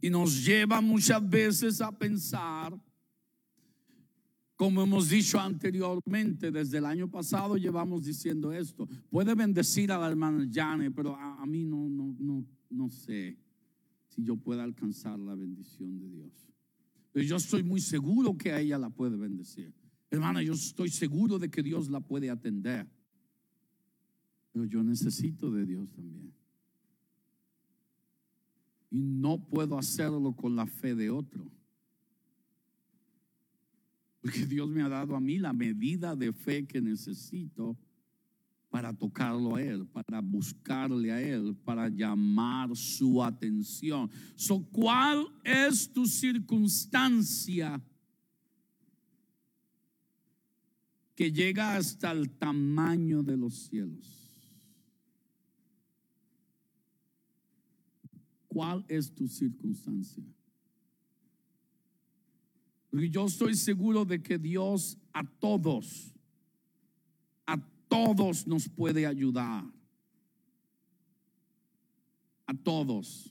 Y 0.00 0.10
nos 0.10 0.44
lleva 0.44 0.80
muchas 0.80 1.28
veces 1.28 1.80
a 1.80 1.92
pensar 1.92 2.78
como 4.56 4.82
hemos 4.82 5.10
dicho 5.10 5.38
anteriormente, 5.38 6.50
desde 6.50 6.78
el 6.78 6.86
año 6.86 7.10
pasado 7.10 7.56
llevamos 7.56 8.04
diciendo 8.04 8.52
esto. 8.52 8.88
Puede 9.10 9.34
bendecir 9.34 9.92
a 9.92 9.98
la 9.98 10.08
hermana 10.08 10.48
Jane, 10.50 10.90
pero 10.90 11.14
a, 11.14 11.44
mí 11.44 11.66
no, 11.66 11.88
no, 11.90 12.16
no, 12.18 12.44
no 12.70 12.88
sé 12.88 13.36
si 14.08 14.24
yo 14.24 14.36
pueda 14.36 14.64
alcanzar 14.64 15.18
la 15.18 15.34
bendición 15.34 15.98
de 15.98 16.08
Dios. 16.08 16.48
Pero 17.12 17.26
yo 17.26 17.36
estoy 17.36 17.62
muy 17.62 17.80
seguro 17.80 18.36
que 18.36 18.50
a 18.50 18.60
ella 18.60 18.78
la 18.78 18.88
puede 18.88 19.18
bendecir. 19.18 19.74
Hermana, 20.10 20.42
yo 20.42 20.54
estoy 20.54 20.88
seguro 20.88 21.38
de 21.38 21.50
que 21.50 21.62
Dios 21.62 21.90
la 21.90 22.00
puede 22.00 22.30
atender. 22.30 22.88
Pero 24.56 24.64
yo 24.64 24.82
necesito 24.82 25.50
de 25.50 25.66
Dios 25.66 25.86
también. 25.92 26.32
Y 28.90 29.02
no 29.02 29.36
puedo 29.36 29.76
hacerlo 29.76 30.34
con 30.34 30.56
la 30.56 30.66
fe 30.66 30.94
de 30.94 31.10
otro. 31.10 31.52
Porque 34.22 34.46
Dios 34.46 34.66
me 34.66 34.80
ha 34.80 34.88
dado 34.88 35.14
a 35.14 35.20
mí 35.20 35.36
la 35.36 35.52
medida 35.52 36.16
de 36.16 36.32
fe 36.32 36.66
que 36.66 36.80
necesito 36.80 37.76
para 38.70 38.94
tocarlo 38.94 39.56
a 39.56 39.62
Él, 39.62 39.86
para 39.88 40.22
buscarle 40.22 41.12
a 41.12 41.20
Él, 41.20 41.54
para 41.62 41.90
llamar 41.90 42.74
su 42.74 43.22
atención. 43.22 44.10
So, 44.36 44.64
¿Cuál 44.72 45.26
es 45.44 45.92
tu 45.92 46.06
circunstancia 46.06 47.78
que 51.14 51.30
llega 51.30 51.76
hasta 51.76 52.10
el 52.10 52.30
tamaño 52.30 53.22
de 53.22 53.36
los 53.36 53.54
cielos? 53.54 54.25
¿Cuál 58.56 58.86
es 58.88 59.14
tu 59.14 59.28
circunstancia? 59.28 60.24
Porque 62.88 63.10
yo 63.10 63.26
estoy 63.26 63.54
seguro 63.54 64.06
de 64.06 64.22
que 64.22 64.38
Dios 64.38 64.96
a 65.12 65.22
todos, 65.22 66.14
a 67.44 67.58
todos 67.86 68.46
nos 68.46 68.66
puede 68.66 69.04
ayudar. 69.04 69.62
A 72.46 72.54
todos. 72.54 73.30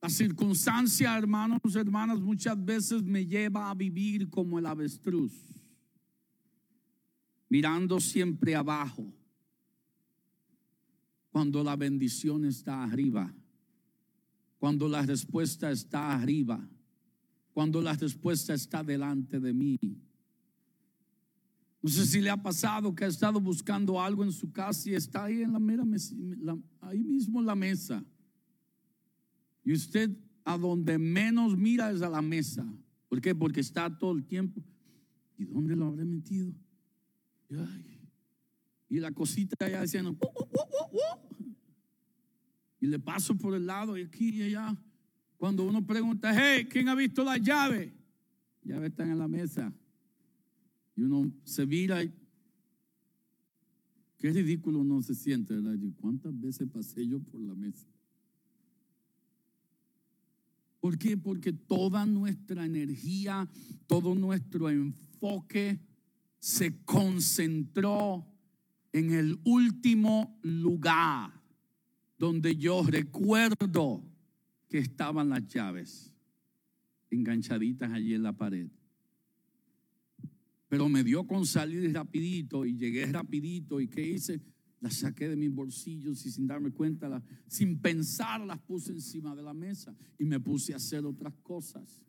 La 0.00 0.08
circunstancia, 0.08 1.18
hermanos, 1.18 1.76
hermanas, 1.76 2.20
muchas 2.20 2.64
veces 2.64 3.02
me 3.02 3.26
lleva 3.26 3.68
a 3.68 3.74
vivir 3.74 4.30
como 4.30 4.58
el 4.58 4.64
avestruz, 4.64 5.34
mirando 7.50 8.00
siempre 8.00 8.56
abajo, 8.56 9.12
cuando 11.30 11.62
la 11.64 11.76
bendición 11.76 12.44
está 12.44 12.82
arriba, 12.82 13.34
cuando 14.58 14.88
la 14.88 15.02
respuesta 15.02 15.70
está 15.70 16.14
arriba, 16.14 16.68
cuando 17.52 17.80
la 17.80 17.94
respuesta 17.94 18.54
está 18.54 18.82
delante 18.82 19.40
de 19.40 19.52
mí. 19.52 19.78
No 21.82 21.88
sé 21.88 22.04
si 22.04 22.20
le 22.20 22.28
ha 22.28 22.36
pasado 22.36 22.94
que 22.94 23.04
ha 23.04 23.08
estado 23.08 23.40
buscando 23.40 24.00
algo 24.00 24.22
en 24.22 24.32
su 24.32 24.52
casa 24.52 24.90
y 24.90 24.94
está 24.94 25.24
ahí 25.24 25.42
en 25.42 25.52
la 25.52 25.58
mera 25.58 25.82
ahí 26.80 27.02
mismo 27.02 27.40
en 27.40 27.46
la 27.46 27.54
mesa. 27.54 28.04
Y 29.64 29.72
usted 29.72 30.10
a 30.44 30.58
donde 30.58 30.98
menos 30.98 31.56
mira 31.56 31.90
es 31.90 32.02
a 32.02 32.10
la 32.10 32.20
mesa. 32.20 32.66
¿Por 33.08 33.20
qué? 33.20 33.34
Porque 33.34 33.60
está 33.60 33.98
todo 33.98 34.12
el 34.12 34.24
tiempo. 34.24 34.62
¿Y 35.38 35.44
dónde 35.44 35.74
lo 35.74 35.86
habré 35.86 36.04
metido? 36.04 36.52
Y, 38.88 39.00
la 39.00 39.12
cosita 39.12 39.64
allá 39.64 39.82
y 42.80 42.86
le 42.86 42.98
paso 42.98 43.36
por 43.36 43.54
el 43.54 43.66
lado 43.66 43.96
y 43.96 44.02
aquí 44.02 44.30
y 44.30 44.42
allá. 44.42 44.76
Cuando 45.36 45.64
uno 45.64 45.86
pregunta, 45.86 46.32
hey, 46.34 46.66
¿quién 46.68 46.88
ha 46.88 46.94
visto 46.94 47.24
la 47.24 47.36
llave? 47.36 47.92
Llave 48.62 48.88
están 48.88 49.10
en 49.10 49.18
la 49.18 49.28
mesa. 49.28 49.72
Y 50.96 51.02
uno 51.02 51.32
se 51.44 51.64
vira 51.64 52.02
y. 52.02 52.12
Qué 54.18 54.30
ridículo 54.30 54.80
uno 54.80 55.02
se 55.02 55.14
siente. 55.14 55.54
¿Cuántas 55.98 56.38
veces 56.38 56.68
pasé 56.70 57.06
yo 57.06 57.20
por 57.20 57.40
la 57.40 57.54
mesa? 57.54 57.86
¿Por 60.78 60.98
qué? 60.98 61.16
Porque 61.16 61.52
toda 61.52 62.04
nuestra 62.06 62.64
energía, 62.64 63.48
todo 63.86 64.14
nuestro 64.14 64.68
enfoque 64.68 65.80
se 66.38 66.82
concentró 66.84 68.29
en 68.92 69.12
el 69.12 69.38
último 69.44 70.38
lugar 70.42 71.32
donde 72.18 72.56
yo 72.56 72.82
recuerdo 72.82 74.04
que 74.68 74.78
estaban 74.78 75.30
las 75.30 75.46
llaves 75.48 76.14
enganchaditas 77.10 77.90
allí 77.92 78.14
en 78.14 78.22
la 78.22 78.32
pared. 78.32 78.68
Pero 80.68 80.88
me 80.88 81.02
dio 81.02 81.26
con 81.26 81.44
salir 81.46 81.92
rapidito 81.92 82.64
y 82.64 82.76
llegué 82.76 83.06
rapidito 83.06 83.80
y 83.80 83.88
¿qué 83.88 84.06
hice? 84.06 84.40
Las 84.80 84.94
saqué 84.94 85.28
de 85.28 85.36
mis 85.36 85.52
bolsillos 85.52 86.24
y 86.24 86.30
sin 86.30 86.46
darme 86.46 86.70
cuenta, 86.70 87.22
sin 87.48 87.78
pensar, 87.80 88.40
las 88.42 88.60
puse 88.60 88.92
encima 88.92 89.34
de 89.34 89.42
la 89.42 89.52
mesa 89.52 89.94
y 90.18 90.24
me 90.24 90.38
puse 90.38 90.72
a 90.72 90.76
hacer 90.76 91.04
otras 91.04 91.34
cosas. 91.42 92.04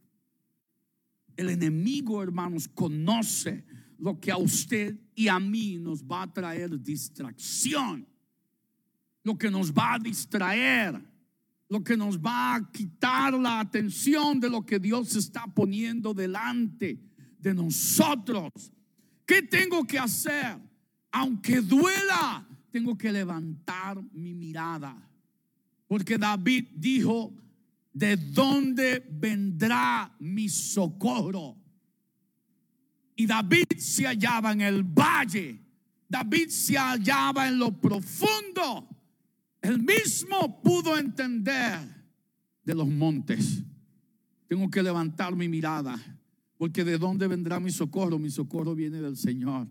El 1.36 1.50
enemigo, 1.50 2.22
hermanos, 2.22 2.68
conoce 2.68 3.66
lo 4.02 4.20
que 4.20 4.32
a 4.32 4.38
usted 4.38 5.00
y 5.14 5.28
a 5.28 5.40
mí 5.40 5.78
nos 5.78 6.04
va 6.04 6.24
a 6.24 6.34
traer 6.34 6.82
distracción, 6.82 8.08
lo 9.24 9.38
que 9.38 9.52
nos 9.52 9.72
va 9.72 9.94
a 9.94 10.00
distraer, 10.00 11.00
lo 11.70 11.84
que 11.84 11.96
nos 11.96 12.18
va 12.18 12.56
a 12.56 12.72
quitar 12.72 13.36
la 13.36 13.60
atención 13.60 14.40
de 14.40 14.50
lo 14.50 14.66
que 14.66 14.80
Dios 14.80 15.16
está 15.16 15.46
poniendo 15.46 16.16
delante 16.16 17.00
de 17.38 17.54
nosotros. 17.54 18.52
¿Qué 19.24 19.44
tengo 19.44 19.86
que 19.86 20.00
hacer? 20.00 20.58
Aunque 21.12 21.62
duela, 21.62 22.48
tengo 22.72 22.98
que 22.98 23.12
levantar 23.12 24.02
mi 24.14 24.34
mirada. 24.34 24.98
Porque 25.86 26.18
David 26.18 26.70
dijo, 26.74 27.36
¿de 27.94 28.18
dónde 28.18 29.06
vendrá 29.12 30.12
mi 30.20 30.50
socorro? 30.50 31.61
Y 33.22 33.28
David 33.28 33.68
se 33.78 34.08
hallaba 34.08 34.52
en 34.52 34.62
el 34.62 34.82
valle. 34.82 35.60
David 36.10 36.50
se 36.50 36.76
hallaba 36.76 37.48
en 37.48 37.60
lo 37.60 37.72
profundo. 37.72 38.90
Él 39.62 39.78
mismo 39.78 40.60
pudo 40.64 40.98
entender 40.98 41.82
de 42.64 42.74
los 42.74 42.88
montes. 42.88 43.62
Tengo 44.48 44.72
que 44.72 44.82
levantar 44.82 45.36
mi 45.36 45.48
mirada. 45.48 46.00
Porque 46.58 46.84
de 46.84 46.98
dónde 46.98 47.28
vendrá 47.28 47.60
mi 47.60 47.70
socorro? 47.70 48.18
Mi 48.18 48.32
socorro 48.32 48.74
viene 48.74 49.00
del 49.00 49.16
Señor 49.16 49.68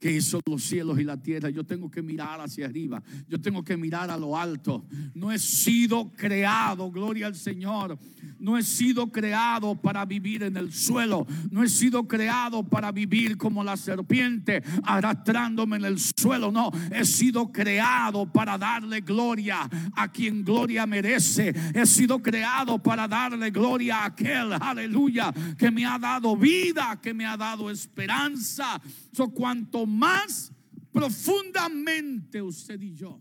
que 0.00 0.10
hizo 0.10 0.40
los 0.46 0.64
cielos 0.64 0.98
y 0.98 1.04
la 1.04 1.18
tierra. 1.18 1.50
Yo 1.50 1.64
tengo 1.64 1.90
que 1.90 2.02
mirar 2.02 2.40
hacia 2.40 2.66
arriba. 2.66 3.02
Yo 3.28 3.40
tengo 3.40 3.62
que 3.62 3.76
mirar 3.76 4.10
a 4.10 4.16
lo 4.16 4.36
alto. 4.36 4.86
No 5.14 5.30
he 5.30 5.38
sido 5.38 6.10
creado, 6.16 6.90
gloria 6.90 7.26
al 7.26 7.34
Señor. 7.34 7.98
No 8.38 8.56
he 8.56 8.62
sido 8.62 9.12
creado 9.12 9.74
para 9.74 10.06
vivir 10.06 10.42
en 10.42 10.56
el 10.56 10.72
suelo. 10.72 11.26
No 11.50 11.62
he 11.62 11.68
sido 11.68 12.08
creado 12.08 12.62
para 12.62 12.90
vivir 12.90 13.36
como 13.36 13.62
la 13.62 13.76
serpiente 13.76 14.62
arrastrándome 14.82 15.76
en 15.76 15.84
el 15.84 15.98
suelo. 15.98 16.50
No, 16.50 16.70
he 16.90 17.04
sido 17.04 17.52
creado 17.52 18.24
para 18.24 18.56
darle 18.56 19.02
gloria 19.02 19.68
a 19.94 20.10
quien 20.10 20.42
gloria 20.42 20.86
merece. 20.86 21.54
He 21.74 21.84
sido 21.84 22.22
creado 22.22 22.78
para 22.78 23.06
darle 23.06 23.50
gloria 23.50 23.98
a 23.98 24.06
aquel, 24.06 24.54
aleluya, 24.54 25.32
que 25.58 25.70
me 25.70 25.84
ha 25.84 25.98
dado 25.98 26.34
vida, 26.36 26.98
que 27.02 27.12
me 27.12 27.26
ha 27.26 27.36
dado 27.36 27.70
esperanza. 27.70 28.80
So, 29.12 29.28
cuanto 29.28 29.86
más 29.90 30.52
profundamente 30.92 32.40
usted 32.40 32.80
y 32.80 32.94
yo, 32.94 33.20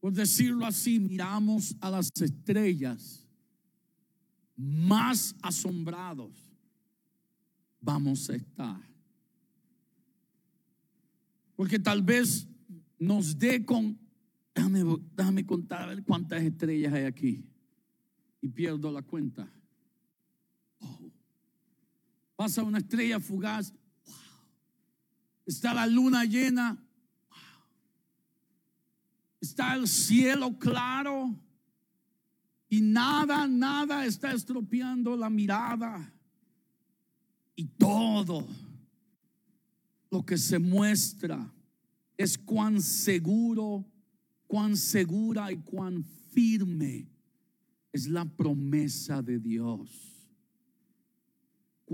por 0.00 0.12
decirlo 0.12 0.66
así, 0.66 0.98
miramos 0.98 1.74
a 1.80 1.90
las 1.90 2.10
estrellas, 2.20 3.26
más 4.56 5.34
asombrados 5.42 6.44
vamos 7.84 8.28
a 8.30 8.36
estar. 8.36 8.80
Porque 11.54 11.78
tal 11.78 12.02
vez 12.02 12.48
nos 12.98 13.38
dé 13.38 13.64
con, 13.64 13.98
déjame, 14.54 15.46
contar 15.46 16.02
cuántas 16.04 16.42
estrellas 16.42 16.92
hay 16.92 17.04
aquí. 17.04 17.44
Y 18.40 18.48
pierdo 18.48 18.90
la 18.92 19.02
cuenta. 19.02 19.48
Oh. 20.80 21.10
Pasa 22.36 22.62
una 22.62 22.78
estrella 22.78 23.20
fugaz 23.20 23.72
Está 25.46 25.74
la 25.74 25.86
luna 25.86 26.24
llena. 26.24 26.76
Está 29.40 29.74
el 29.74 29.86
cielo 29.86 30.58
claro. 30.58 31.34
Y 32.68 32.80
nada, 32.80 33.46
nada 33.46 34.06
está 34.06 34.32
estropeando 34.32 35.16
la 35.16 35.30
mirada. 35.30 36.12
Y 37.54 37.66
todo 37.66 38.46
lo 40.10 40.24
que 40.24 40.38
se 40.38 40.58
muestra 40.58 41.52
es 42.16 42.38
cuán 42.38 42.80
seguro, 42.80 43.84
cuán 44.46 44.76
segura 44.76 45.52
y 45.52 45.56
cuán 45.58 46.04
firme 46.32 47.08
es 47.92 48.08
la 48.08 48.24
promesa 48.24 49.22
de 49.22 49.38
Dios 49.38 50.13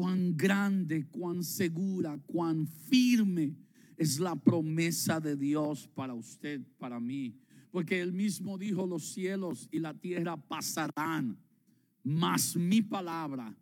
cuán 0.01 0.35
grande, 0.35 1.07
cuán 1.11 1.45
segura, 1.45 2.19
cuán 2.27 2.67
firme 2.67 3.55
es 3.99 4.19
la 4.19 4.35
promesa 4.35 5.21
de 5.21 5.37
Dios 5.37 5.87
para 5.95 6.15
usted, 6.15 6.63
para 6.79 6.99
mí. 6.99 7.37
Porque 7.71 8.01
él 8.01 8.15
mismo 8.15 8.57
dijo, 8.57 8.87
los 8.87 9.13
cielos 9.13 9.69
y 9.71 9.79
la 9.79 9.93
tierra 9.93 10.39
pasarán, 10.39 11.37
mas 12.03 12.57
mi 12.57 12.81
palabra 12.81 13.55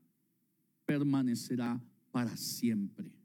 permanecerá 0.87 1.83
para 2.13 2.37
siempre. 2.37 3.18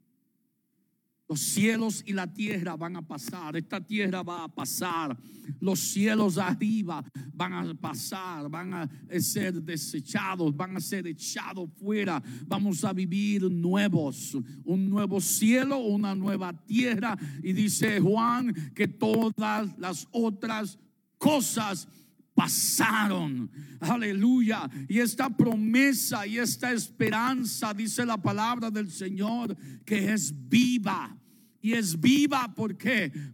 Los 1.26 1.40
cielos 1.40 2.02
y 2.04 2.12
la 2.12 2.30
tierra 2.30 2.76
van 2.76 2.96
a 2.96 3.02
pasar, 3.02 3.56
esta 3.56 3.80
tierra 3.80 4.22
va 4.22 4.44
a 4.44 4.48
pasar, 4.48 5.16
los 5.58 5.80
cielos 5.80 6.36
arriba 6.36 7.02
van 7.32 7.52
a 7.54 7.74
pasar, 7.74 8.50
van 8.50 8.74
a 8.74 8.90
ser 9.18 9.62
desechados, 9.62 10.54
van 10.54 10.76
a 10.76 10.80
ser 10.80 11.06
echados 11.06 11.70
fuera, 11.78 12.22
vamos 12.46 12.84
a 12.84 12.92
vivir 12.92 13.50
nuevos, 13.50 14.36
un 14.64 14.90
nuevo 14.90 15.18
cielo, 15.18 15.78
una 15.78 16.14
nueva 16.14 16.52
tierra. 16.52 17.16
Y 17.42 17.54
dice 17.54 18.00
Juan 18.00 18.52
que 18.74 18.86
todas 18.86 19.78
las 19.78 20.06
otras 20.10 20.78
cosas 21.16 21.88
pasaron. 22.34 23.50
Aleluya. 23.80 24.68
Y 24.88 24.98
esta 24.98 25.30
promesa 25.30 26.26
y 26.26 26.38
esta 26.38 26.70
esperanza, 26.72 27.72
dice 27.72 28.04
la 28.04 28.20
palabra 28.20 28.70
del 28.70 28.90
Señor, 28.90 29.56
que 29.84 30.12
es 30.12 30.32
viva 30.48 31.16
y 31.64 31.72
es 31.72 31.98
viva. 31.98 32.52
¿Por? 32.54 32.76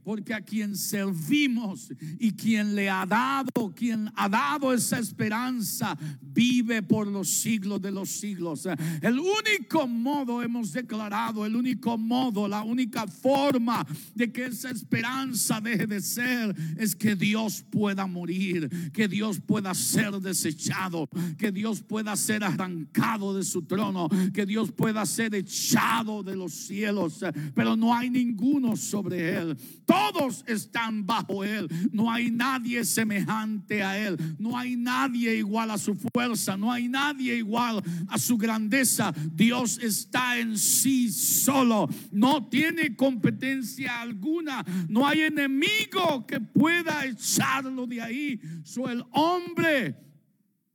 Porque 0.05 0.35
a 0.35 0.41
quien 0.41 0.77
servimos 0.77 1.93
y 2.19 2.31
quien 2.33 2.77
le 2.77 2.89
ha 2.89 3.05
dado, 3.05 3.75
quien 3.75 4.09
ha 4.15 4.29
dado 4.29 4.73
esa 4.73 5.01
esperanza, 5.01 5.99
vive 6.21 6.81
por 6.83 7.09
los 7.09 7.29
siglos 7.29 7.83
de 7.83 7.91
los 7.91 8.09
siglos. 8.09 8.69
El 9.03 9.19
único 9.19 9.89
modo, 9.89 10.43
hemos 10.43 10.73
declarado, 10.73 11.45
el 11.45 11.57
único 11.57 11.99
modo, 11.99 12.47
la 12.47 12.63
única 12.63 13.09
forma 13.09 13.85
de 14.15 14.31
que 14.31 14.45
esa 14.47 14.71
esperanza 14.71 15.61
deje 15.61 15.89
de 15.89 16.01
ser 16.01 16.55
es 16.79 16.95
que 16.95 17.17
Dios 17.17 17.65
pueda 17.69 18.07
morir, 18.07 18.91
que 18.93 19.09
Dios 19.09 19.41
pueda 19.41 19.75
ser 19.75 20.13
desechado, 20.21 21.09
que 21.37 21.51
Dios 21.51 21.83
pueda 21.83 22.15
ser 22.15 22.45
arrancado 22.45 23.35
de 23.35 23.43
su 23.43 23.63
trono, 23.63 24.09
que 24.33 24.47
Dios 24.47 24.71
pueda 24.71 25.05
ser 25.05 25.35
echado 25.35 26.23
de 26.23 26.37
los 26.37 26.53
cielos. 26.53 27.25
Pero 27.57 27.75
no 27.75 27.93
hay 27.93 28.20
ninguno 28.25 28.77
sobre 28.77 29.37
él. 29.37 29.57
Todos 29.85 30.45
están 30.47 31.07
bajo 31.07 31.45
él. 31.45 31.69
No 31.93 32.11
hay 32.11 32.31
nadie 32.31 32.85
semejante 32.85 33.83
a 33.83 33.99
él. 33.99 34.17
No 34.39 34.57
hay 34.57 34.77
nadie 34.77 35.37
igual 35.37 35.71
a 35.71 35.79
su 35.79 35.95
fuerza. 35.95 36.57
No 36.57 36.71
hay 36.71 36.89
nadie 36.89 37.37
igual 37.37 37.83
a 38.09 38.19
su 38.19 38.37
grandeza. 38.37 39.13
Dios 39.33 39.79
está 39.83 40.39
en 40.39 40.57
sí 40.59 41.11
solo. 41.11 41.89
No 42.13 42.49
tiene 42.49 42.95
competencia 42.95 44.01
alguna. 44.01 44.65
No 44.89 45.07
hay 45.07 45.23
enemigo 45.23 46.27
que 46.27 46.41
pueda 46.41 47.05
echarlo 47.07 47.87
de 47.87 48.01
ahí. 48.01 48.41
So 48.65 48.89
el 48.89 49.05
hombre, 49.13 49.97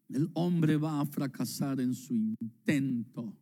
el 0.09 0.29
hombre 0.33 0.77
va 0.77 1.01
a 1.01 1.05
fracasar 1.05 1.79
en 1.79 1.93
su 1.93 2.13
intento. 2.13 3.33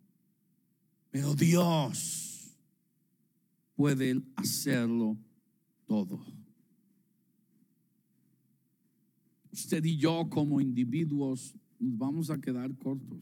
Pero 1.10 1.36
Dios 1.36 2.23
pueden 3.76 4.32
hacerlo 4.36 5.18
todo. 5.86 6.24
Usted 9.52 9.84
y 9.86 9.98
yo 9.98 10.28
como 10.30 10.60
individuos 10.60 11.56
nos 11.80 11.98
vamos 11.98 12.30
a 12.30 12.40
quedar 12.40 12.76
cortos. 12.78 13.22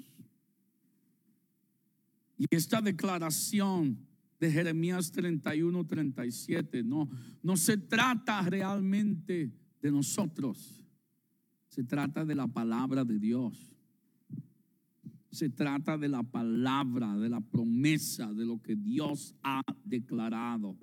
Y 2.38 2.46
esta 2.50 2.82
declaración 2.82 3.98
de 4.40 4.52
Jeremías 4.52 5.12
31, 5.12 5.86
37, 5.86 6.84
no, 6.84 7.10
no 7.44 7.58
se 7.58 7.78
trata 7.78 8.42
realmente 8.42 9.52
de 9.82 9.92
nosotros, 9.92 10.82
se 11.68 11.84
trata 11.84 12.26
de 12.26 12.36
la 12.36 12.48
palabra 12.48 13.06
de 13.06 13.20
Dios 13.20 13.81
se 15.32 15.50
trata 15.50 15.98
de 15.98 16.10
la 16.10 16.24
palabra, 16.24 17.16
de 17.18 17.30
la 17.30 17.40
promesa, 17.40 18.34
de 18.34 18.46
lo 18.46 18.62
que 18.62 18.76
Dios 18.76 19.34
ha 19.42 19.62
declarado. 19.86 20.78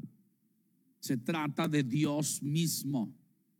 Se 1.00 1.16
trata 1.18 1.68
de 1.68 1.82
Dios 1.82 2.42
mismo. 2.42 3.14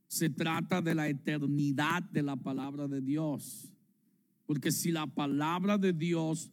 Se 0.06 0.30
trata 0.30 0.80
de 0.80 0.94
la 0.94 1.08
eternidad 1.08 2.02
de 2.02 2.22
la 2.22 2.36
palabra 2.36 2.88
de 2.88 3.02
Dios. 3.02 3.70
Porque 4.46 4.72
si 4.72 4.90
la 4.90 5.06
palabra 5.06 5.76
de 5.76 5.92
Dios 5.92 6.50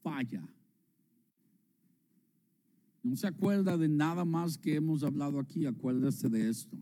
falla, 0.00 0.48
no 3.02 3.16
se 3.16 3.26
acuerda 3.26 3.76
de 3.76 3.88
nada 3.88 4.24
más 4.24 4.56
que 4.56 4.76
hemos 4.76 5.02
hablado 5.02 5.40
aquí, 5.40 5.66
acuérdese 5.66 6.28
de 6.28 6.48
esto. 6.48 6.78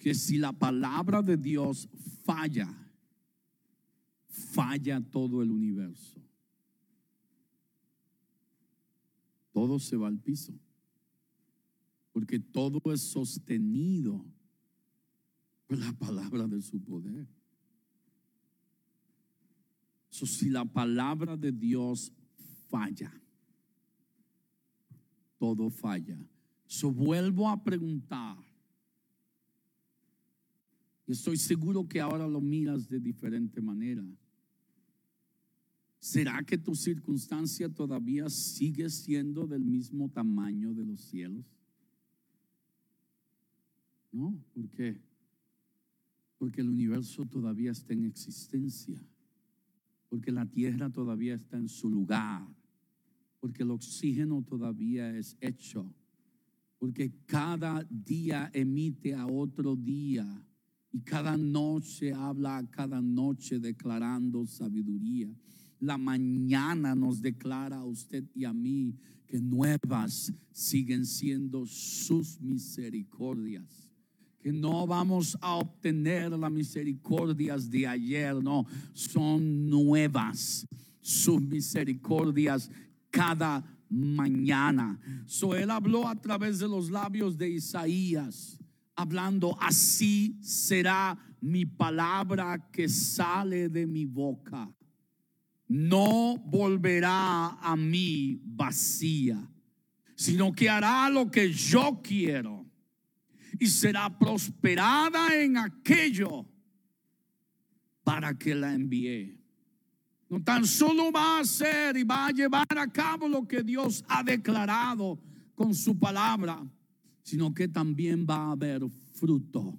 Que 0.00 0.14
si 0.14 0.38
la 0.38 0.52
palabra 0.52 1.22
de 1.22 1.36
Dios 1.36 1.88
falla, 2.24 2.79
falla 4.40 5.00
todo 5.00 5.42
el 5.42 5.50
universo. 5.50 6.20
Todo 9.52 9.78
se 9.78 9.96
va 9.96 10.08
al 10.08 10.18
piso. 10.18 10.58
Porque 12.12 12.38
todo 12.38 12.80
es 12.92 13.02
sostenido 13.02 14.24
por 15.66 15.78
la 15.78 15.92
palabra 15.92 16.46
de 16.46 16.60
su 16.60 16.82
poder. 16.82 17.28
si 20.10 20.50
la 20.50 20.64
palabra 20.64 21.36
de 21.36 21.52
Dios 21.52 22.12
falla, 22.68 23.12
todo 25.38 25.70
falla. 25.70 26.18
So 26.66 26.90
vuelvo 26.90 27.48
a 27.48 27.62
preguntar. 27.62 28.36
Y 31.06 31.12
estoy 31.12 31.36
seguro 31.36 31.88
que 31.88 32.00
ahora 32.00 32.28
lo 32.28 32.40
miras 32.40 32.88
de 32.88 33.00
diferente 33.00 33.60
manera. 33.60 34.04
¿Será 36.00 36.42
que 36.42 36.56
tu 36.56 36.74
circunstancia 36.74 37.68
todavía 37.68 38.30
sigue 38.30 38.88
siendo 38.88 39.46
del 39.46 39.62
mismo 39.62 40.08
tamaño 40.08 40.72
de 40.72 40.86
los 40.86 41.02
cielos? 41.02 41.44
No, 44.10 44.42
¿por 44.54 44.70
qué? 44.70 44.98
Porque 46.38 46.62
el 46.62 46.70
universo 46.70 47.26
todavía 47.26 47.72
está 47.72 47.92
en 47.92 48.06
existencia, 48.06 48.98
porque 50.08 50.32
la 50.32 50.46
tierra 50.46 50.88
todavía 50.88 51.34
está 51.34 51.58
en 51.58 51.68
su 51.68 51.90
lugar, 51.90 52.48
porque 53.38 53.62
el 53.62 53.70
oxígeno 53.70 54.42
todavía 54.42 55.14
es 55.14 55.36
hecho, 55.38 55.94
porque 56.78 57.12
cada 57.26 57.86
día 57.90 58.50
emite 58.54 59.14
a 59.14 59.26
otro 59.26 59.76
día. 59.76 60.26
Y 60.92 61.02
cada 61.02 61.36
noche 61.36 62.12
habla 62.12 62.56
a 62.56 62.68
cada 62.68 63.00
noche 63.00 63.60
declarando 63.60 64.44
sabiduría 64.44 65.32
la 65.80 65.96
mañana 65.96 66.94
nos 66.94 67.20
declara 67.20 67.78
a 67.78 67.84
usted 67.84 68.24
y 68.34 68.44
a 68.44 68.52
mí 68.52 68.94
que 69.26 69.40
nuevas 69.40 70.32
siguen 70.52 71.06
siendo 71.06 71.64
sus 71.66 72.40
misericordias. 72.40 73.88
Que 74.40 74.52
no 74.52 74.86
vamos 74.86 75.36
a 75.40 75.54
obtener 75.54 76.32
las 76.32 76.50
misericordias 76.50 77.70
de 77.70 77.86
ayer, 77.86 78.42
no, 78.42 78.66
son 78.92 79.68
nuevas 79.68 80.66
sus 81.00 81.40
misericordias 81.40 82.70
cada 83.10 83.64
mañana. 83.88 84.98
So 85.26 85.54
él 85.54 85.70
habló 85.70 86.08
a 86.08 86.14
través 86.20 86.58
de 86.58 86.68
los 86.68 86.90
labios 86.90 87.36
de 87.36 87.50
Isaías, 87.50 88.58
hablando, 88.94 89.56
así 89.60 90.38
será 90.40 91.18
mi 91.40 91.64
palabra 91.64 92.70
que 92.70 92.88
sale 92.88 93.68
de 93.68 93.86
mi 93.86 94.04
boca 94.04 94.70
no 95.70 96.36
volverá 96.46 97.50
a 97.60 97.76
mí 97.76 98.40
vacía, 98.42 99.48
sino 100.16 100.52
que 100.52 100.68
hará 100.68 101.08
lo 101.08 101.30
que 101.30 101.52
yo 101.52 102.00
quiero 102.02 102.66
y 103.56 103.68
será 103.68 104.18
prosperada 104.18 105.32
en 105.40 105.56
aquello 105.56 106.44
para 108.02 108.36
que 108.36 108.52
la 108.52 108.74
envíe. 108.74 109.38
No 110.28 110.42
tan 110.42 110.66
solo 110.66 111.12
va 111.12 111.36
a 111.36 111.40
hacer 111.42 111.96
y 111.96 112.02
va 112.02 112.26
a 112.26 112.32
llevar 112.32 112.66
a 112.76 112.88
cabo 112.88 113.28
lo 113.28 113.46
que 113.46 113.62
Dios 113.62 114.04
ha 114.08 114.24
declarado 114.24 115.22
con 115.54 115.72
su 115.72 115.96
palabra, 115.96 116.68
sino 117.22 117.54
que 117.54 117.68
también 117.68 118.26
va 118.28 118.48
a 118.48 118.52
haber 118.52 118.82
fruto 119.14 119.78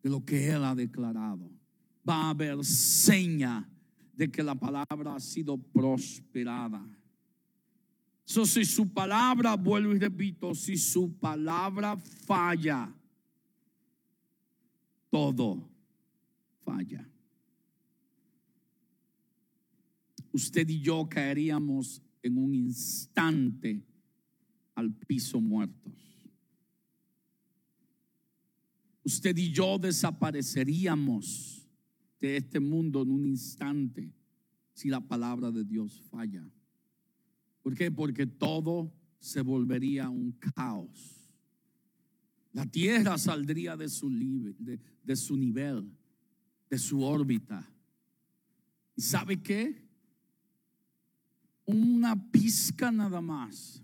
de 0.00 0.10
lo 0.10 0.24
que 0.24 0.48
Él 0.48 0.62
ha 0.62 0.76
declarado. 0.76 1.50
Va 2.08 2.26
a 2.26 2.30
haber 2.30 2.64
seña 2.64 3.68
de 4.16 4.30
que 4.30 4.42
la 4.42 4.54
palabra 4.54 5.14
ha 5.14 5.20
sido 5.20 5.58
prosperada. 5.58 6.84
So, 8.24 8.44
si 8.44 8.64
su 8.64 8.92
palabra, 8.92 9.54
vuelvo 9.54 9.94
y 9.94 9.98
repito, 9.98 10.54
si 10.54 10.76
su 10.76 11.16
palabra 11.18 11.96
falla, 11.96 12.92
todo 15.10 15.70
falla. 16.64 17.08
Usted 20.32 20.68
y 20.68 20.80
yo 20.80 21.08
caeríamos 21.08 22.02
en 22.22 22.38
un 22.38 22.54
instante 22.54 23.86
al 24.74 24.92
piso 24.92 25.40
muertos. 25.40 25.92
Usted 29.04 29.36
y 29.36 29.52
yo 29.52 29.78
desapareceríamos 29.78 31.65
de 32.20 32.36
este 32.36 32.60
mundo 32.60 33.02
en 33.02 33.10
un 33.10 33.26
instante 33.26 34.12
si 34.72 34.88
la 34.88 35.00
palabra 35.00 35.50
de 35.50 35.64
Dios 35.64 36.00
falla. 36.10 36.48
¿Por 37.62 37.74
qué? 37.74 37.90
Porque 37.90 38.26
todo 38.26 38.92
se 39.18 39.40
volvería 39.40 40.08
un 40.08 40.32
caos. 40.32 41.16
La 42.52 42.66
tierra 42.66 43.18
saldría 43.18 43.76
de 43.76 43.88
su, 43.88 44.08
nivel, 44.08 44.56
de 46.70 46.78
su 46.78 47.02
órbita. 47.02 47.68
¿Y 48.94 49.02
sabe 49.02 49.42
qué? 49.42 49.84
Una 51.64 52.30
pizca 52.30 52.90
nada 52.90 53.20
más. 53.20 53.82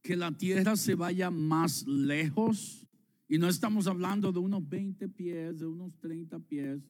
Que 0.00 0.16
la 0.16 0.30
tierra 0.36 0.76
se 0.76 0.94
vaya 0.94 1.30
más 1.30 1.86
lejos. 1.86 2.86
Y 3.28 3.38
no 3.38 3.48
estamos 3.48 3.86
hablando 3.86 4.30
de 4.32 4.38
unos 4.38 4.68
20 4.68 5.08
pies, 5.08 5.58
de 5.60 5.66
unos 5.66 5.96
30 5.98 6.38
pies 6.40 6.82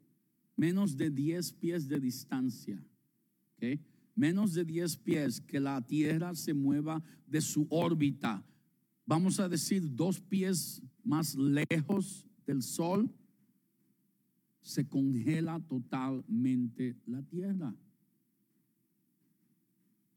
menos 0.57 0.97
de 0.97 1.11
10 1.11 1.53
pies 1.55 1.89
de 1.89 1.99
distancia, 2.01 2.83
menos 4.15 4.55
de 4.55 4.65
10 4.65 4.97
pies 4.99 5.41
que 5.41 5.61
la 5.61 5.81
Tierra 5.81 6.35
se 6.35 6.53
mueva 6.55 7.03
de 7.27 7.41
su 7.41 7.67
órbita 7.71 8.45
vamos 9.07 9.41
a 9.41 9.49
decir, 9.49 9.83
dos 9.95 10.21
pies 10.21 10.83
más 11.05 11.35
lejos 11.35 12.27
del 12.47 12.63
sol, 12.63 13.13
se 14.63 14.89
congela 14.89 15.61
totalmente 15.61 16.97
la 17.05 17.23
tierra. 17.23 17.75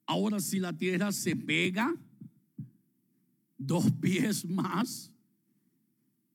Ahora 0.06 0.40
si 0.40 0.60
la 0.60 0.72
tierra 0.72 1.12
se 1.12 1.36
pega 1.36 1.94
dos 3.58 3.92
pies 3.92 4.46
más 4.46 5.12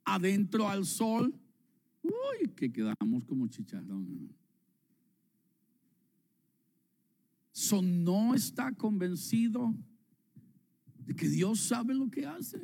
adentro 0.04 0.68
al 0.68 0.84
sol, 0.84 1.32
uy, 2.02 2.48
que 2.56 2.70
quedamos 2.72 3.24
como 3.24 3.48
chicharrón. 3.48 4.34
So 7.52 7.82
no 7.82 8.34
está 8.34 8.72
convencido 8.72 9.74
de 11.04 11.14
que 11.14 11.28
Dios 11.28 11.60
sabe 11.60 11.94
lo 11.94 12.10
que 12.10 12.24
hace. 12.24 12.60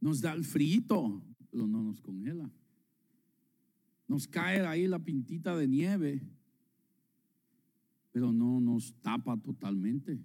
Nos 0.00 0.20
da 0.20 0.32
el 0.32 0.44
frito, 0.44 1.22
pero 1.50 1.66
no 1.66 1.82
nos 1.82 2.00
congela. 2.00 2.50
Nos 4.06 4.28
cae 4.28 4.64
ahí 4.66 4.86
la 4.86 4.98
pintita 4.98 5.56
de 5.56 5.66
nieve, 5.66 6.22
pero 8.12 8.32
no 8.32 8.60
nos 8.60 8.94
tapa 9.02 9.36
totalmente. 9.36 10.18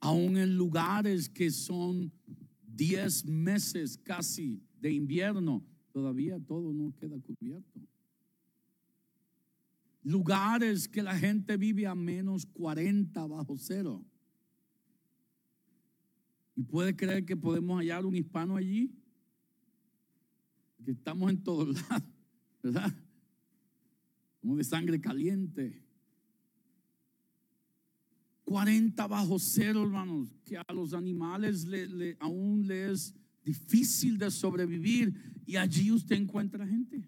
Aún 0.00 0.38
en 0.38 0.56
lugares 0.56 1.28
que 1.28 1.50
son 1.50 2.10
10 2.68 3.26
meses 3.26 3.98
casi 3.98 4.62
de 4.80 4.92
invierno, 4.92 5.62
todavía 5.92 6.38
todo 6.40 6.72
no 6.72 6.94
queda 6.96 7.18
cubierto. 7.20 7.80
Lugares 10.02 10.88
que 10.88 11.02
la 11.02 11.16
gente 11.16 11.56
vive 11.56 11.86
a 11.86 11.94
menos 11.94 12.46
40 12.46 13.26
bajo 13.26 13.56
cero. 13.58 14.02
¿Y 16.56 16.62
puede 16.62 16.96
creer 16.96 17.24
que 17.24 17.36
podemos 17.36 17.78
hallar 17.78 18.06
un 18.06 18.16
hispano 18.16 18.56
allí? 18.56 18.94
Que 20.84 20.92
estamos 20.92 21.30
en 21.30 21.42
todos 21.42 21.68
lados, 21.90 22.08
¿verdad? 22.62 22.94
Como 24.40 24.56
de 24.56 24.64
sangre 24.64 25.00
caliente. 25.00 25.82
40 28.44 29.06
bajo 29.06 29.38
cero, 29.38 29.82
hermanos, 29.82 30.34
que 30.44 30.56
a 30.56 30.66
los 30.72 30.92
animales 30.92 31.66
le, 31.66 32.16
aún 32.18 32.66
les 32.66 32.90
es 32.90 33.14
difícil 33.50 34.16
de 34.16 34.30
sobrevivir 34.30 35.12
y 35.44 35.56
allí 35.56 35.90
usted 35.90 36.16
encuentra 36.16 36.66
gente. 36.66 37.02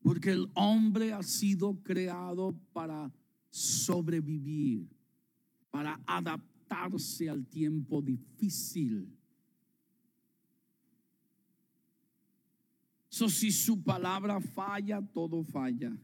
Porque 0.00 0.30
el 0.30 0.50
hombre 0.54 1.12
ha 1.12 1.22
sido 1.22 1.80
creado 1.82 2.58
para 2.72 3.12
sobrevivir, 3.50 4.88
para 5.70 6.00
adaptarse 6.06 7.28
al 7.30 7.46
tiempo 7.46 8.02
difícil. 8.02 9.08
So, 13.08 13.28
si 13.28 13.50
su 13.50 13.82
palabra 13.82 14.40
falla, 14.40 15.00
todo 15.00 15.42
falla. 15.44 15.96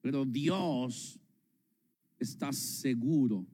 Pero 0.00 0.24
Dios 0.24 1.18
está 2.18 2.52
seguro 2.52 3.46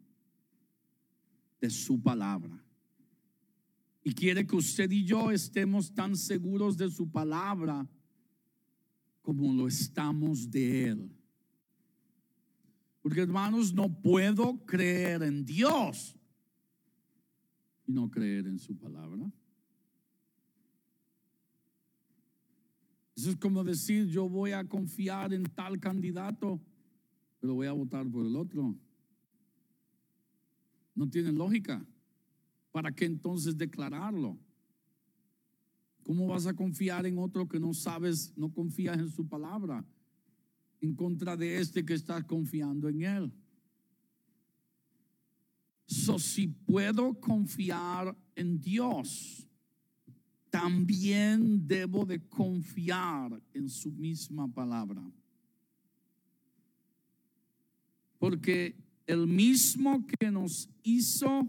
de 1.61 1.70
su 1.70 2.00
palabra. 2.00 2.62
Y 4.02 4.12
quiere 4.12 4.46
que 4.46 4.57
usted 4.57 4.90
y 4.90 5.04
yo 5.04 5.30
estemos 5.30 5.92
tan 5.92 6.16
seguros 6.16 6.76
de 6.76 6.90
su 6.90 7.11
palabra 7.11 7.88
como 9.20 9.52
lo 9.52 9.66
estamos 9.66 10.48
de 10.50 10.88
Él. 10.88 11.11
Porque 13.02 13.20
hermanos, 13.20 13.72
no 13.72 13.92
puedo 14.00 14.64
creer 14.64 15.22
en 15.22 15.44
Dios 15.44 16.16
y 17.86 17.92
no 17.92 18.11
creer 18.11 18.46
en 18.46 18.59
su 18.59 18.76
palabra. 18.76 19.32
Eso 23.16 23.30
es 23.30 23.36
como 23.36 23.64
decir, 23.64 24.07
yo 24.07 24.28
voy 24.28 24.52
a 24.52 24.68
confiar 24.68 25.32
en 25.32 25.44
tal 25.44 25.80
candidato, 25.80 26.61
pero 27.40 27.54
voy 27.54 27.66
a 27.66 27.72
votar 27.72 28.07
por 28.11 28.26
el 28.26 28.36
otro. 28.36 28.76
No 30.97 31.09
tiene 31.09 31.30
lógica. 31.30 31.86
¿Para 32.72 32.90
qué 32.90 33.05
entonces 33.05 33.57
declararlo? 33.57 34.36
¿Cómo 36.03 36.26
vas 36.26 36.47
a 36.47 36.55
confiar 36.55 37.07
en 37.07 37.18
otro 37.18 37.47
que 37.47 37.61
no 37.61 37.72
sabes, 37.72 38.32
no 38.36 38.53
confías 38.53 38.99
en 38.99 39.11
su 39.11 39.28
palabra? 39.28 39.84
En 40.80 40.94
contra 40.94 41.36
de 41.36 41.59
este 41.61 41.84
que 41.84 41.94
estás 41.94 42.24
confiando 42.24 42.88
en 42.88 43.03
él. 43.03 43.32
So, 45.86 46.18
si 46.18 46.49
puedo 46.49 47.14
confiar 47.20 48.16
en 48.34 48.61
Dios, 48.61 49.47
también 50.51 51.66
debo 51.66 52.05
de 52.05 52.26
confiar 52.28 53.42
en 53.53 53.68
su 53.68 53.92
misma 53.92 54.49
palabra. 54.49 55.03
Porque 58.18 58.74
el 59.07 59.26
mismo 59.26 60.04
que 60.07 60.30
nos 60.30 60.68
hizo 60.82 61.48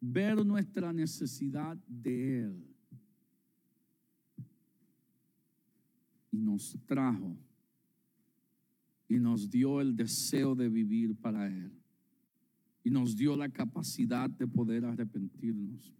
ver 0.00 0.44
nuestra 0.44 0.92
necesidad 0.92 1.76
de 1.86 2.40
Él. 2.40 2.64
Y 6.30 6.38
nos 6.38 6.76
trajo 6.86 7.36
y 9.08 9.18
nos 9.18 9.50
dio 9.50 9.80
el 9.80 9.94
deseo 9.94 10.54
de 10.54 10.68
vivir 10.68 11.14
para 11.14 11.46
Él. 11.46 11.70
Y 12.82 12.90
nos 12.90 13.14
dio 13.14 13.36
la 13.36 13.50
capacidad 13.50 14.28
de 14.30 14.46
poder 14.46 14.84
arrepentirnos. 14.86 15.92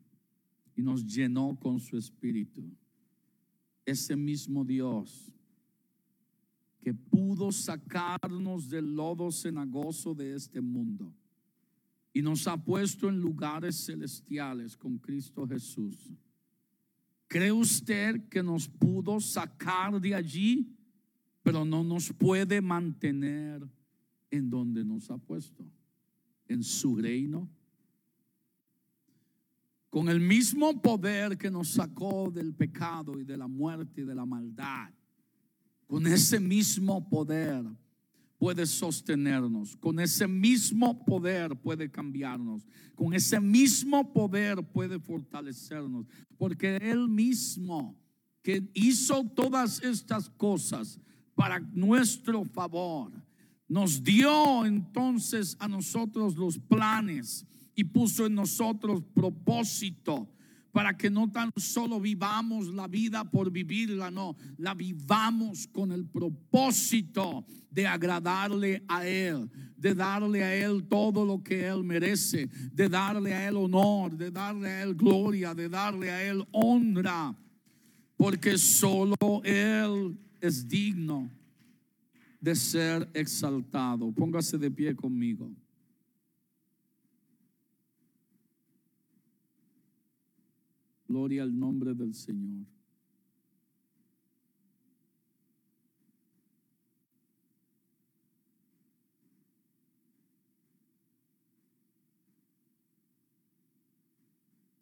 Y 0.75 0.83
nos 0.83 1.05
llenó 1.05 1.55
con 1.61 1.79
su 1.79 1.99
espíritu. 1.99 2.65
Ese 3.85 4.17
mismo 4.17 4.65
Dios 4.65 5.31
que 6.83 6.93
pudo 6.93 7.53
sacarnos 7.53 8.69
del 8.69 8.95
lodo 8.95 9.31
cenagoso 9.31 10.15
de 10.15 10.35
este 10.35 10.61
mundo 10.61 11.15
y 12.13 12.21
nos 12.21 12.47
ha 12.47 12.57
puesto 12.57 13.09
en 13.09 13.21
lugares 13.21 13.87
celestiales 13.87 14.77
con 14.77 14.99
Cristo 14.99 15.47
Jesús. 15.47 16.13
¿Cree 17.29 17.53
usted 17.53 18.29
que 18.29 18.43
nos 18.43 18.69
pudo 18.69 19.21
sacar 19.21 19.99
de 19.99 20.15
allí, 20.15 20.77
pero 21.43 21.65
no 21.65 21.83
nos 21.83 22.13
puede 22.13 22.61
mantener 22.61 23.67
en 24.31 24.51
donde 24.51 24.85
nos 24.85 25.11
ha 25.11 25.17
puesto? 25.17 25.65
En 26.49 26.63
su 26.63 26.97
reino 26.97 27.49
con 29.93 30.09
el 30.09 30.21
mismo 30.21 30.81
poder 30.81 31.37
que 31.37 31.51
nos 31.51 31.69
sacó 31.69 32.31
del 32.31 32.55
pecado 32.55 33.21
y 33.21 33.25
de 33.25 33.37
la 33.37 33.47
muerte 33.47 34.01
y 34.01 34.05
de 34.05 34.15
la 34.15 34.25
maldad, 34.25 34.89
con 35.93 36.07
ese 36.07 36.41
mismo 36.41 37.07
poder 37.07 37.63
puede 38.39 38.65
sostenernos, 38.65 39.77
con 39.77 40.01
ese 40.01 40.27
mismo 40.27 41.05
poder 41.05 41.55
puede 41.55 41.91
cambiarnos, 41.91 42.67
con 42.95 43.13
ese 43.13 43.39
mismo 43.39 44.11
poder 44.11 44.63
puede 44.63 44.99
fortalecernos, 44.99 46.07
porque 46.39 46.77
Él 46.77 47.11
mismo 47.11 47.95
que 48.43 48.67
hizo 48.73 49.23
todas 49.37 49.83
estas 49.83 50.31
cosas 50.31 50.99
para 51.35 51.61
nuestro 51.61 52.43
favor, 52.47 53.13
nos 53.69 54.03
dio 54.03 54.65
entonces 54.65 55.59
a 55.61 55.69
nosotros 55.69 56.37
los 56.37 56.59
planes 56.59 57.45
y 57.75 57.85
puso 57.85 58.25
en 58.25 58.35
nosotros 58.35 59.03
propósito 59.13 60.27
para 60.73 60.97
que 60.97 61.11
no 61.11 61.31
tan 61.31 61.51
solo 61.57 62.01
vivamos 62.01 62.69
la 62.69 62.89
vida 62.89 63.25
por 63.25 63.51
vivirla, 63.51 64.11
no, 64.11 64.37
la 64.57 64.75
vivamos 64.75 65.69
con 65.69 65.93
el 65.93 66.07
propósito 66.07 67.45
de 67.71 67.87
agradarle 67.87 68.83
a 68.89 69.07
Él, 69.07 69.51
de 69.77 69.95
darle 69.95 70.43
a 70.43 70.55
Él 70.55 70.85
todo 70.89 71.27
lo 71.27 71.43
que 71.43 71.67
Él 71.67 71.85
merece, 71.85 72.49
de 72.73 72.89
darle 72.89 73.35
a 73.35 73.49
Él 73.49 73.57
honor, 73.57 74.17
de 74.17 74.31
darle 74.31 74.69
a 74.69 74.83
Él 74.83 74.95
gloria, 74.95 75.55
de 75.55 75.69
darle 75.69 76.11
a 76.11 76.23
Él 76.23 76.43
honra, 76.53 77.37
porque 78.17 78.57
solo 78.57 79.43
Él 79.45 80.19
es 80.41 80.67
digno 80.67 81.31
de 82.41 82.57
ser 82.57 83.09
exaltado. 83.13 84.11
Póngase 84.11 84.57
de 84.57 84.71
pie 84.71 84.97
conmigo. 84.97 85.51
Gloria 91.13 91.43
al 91.43 91.59
nombre 91.59 91.93
del 91.93 92.15
Señor. 92.15 92.65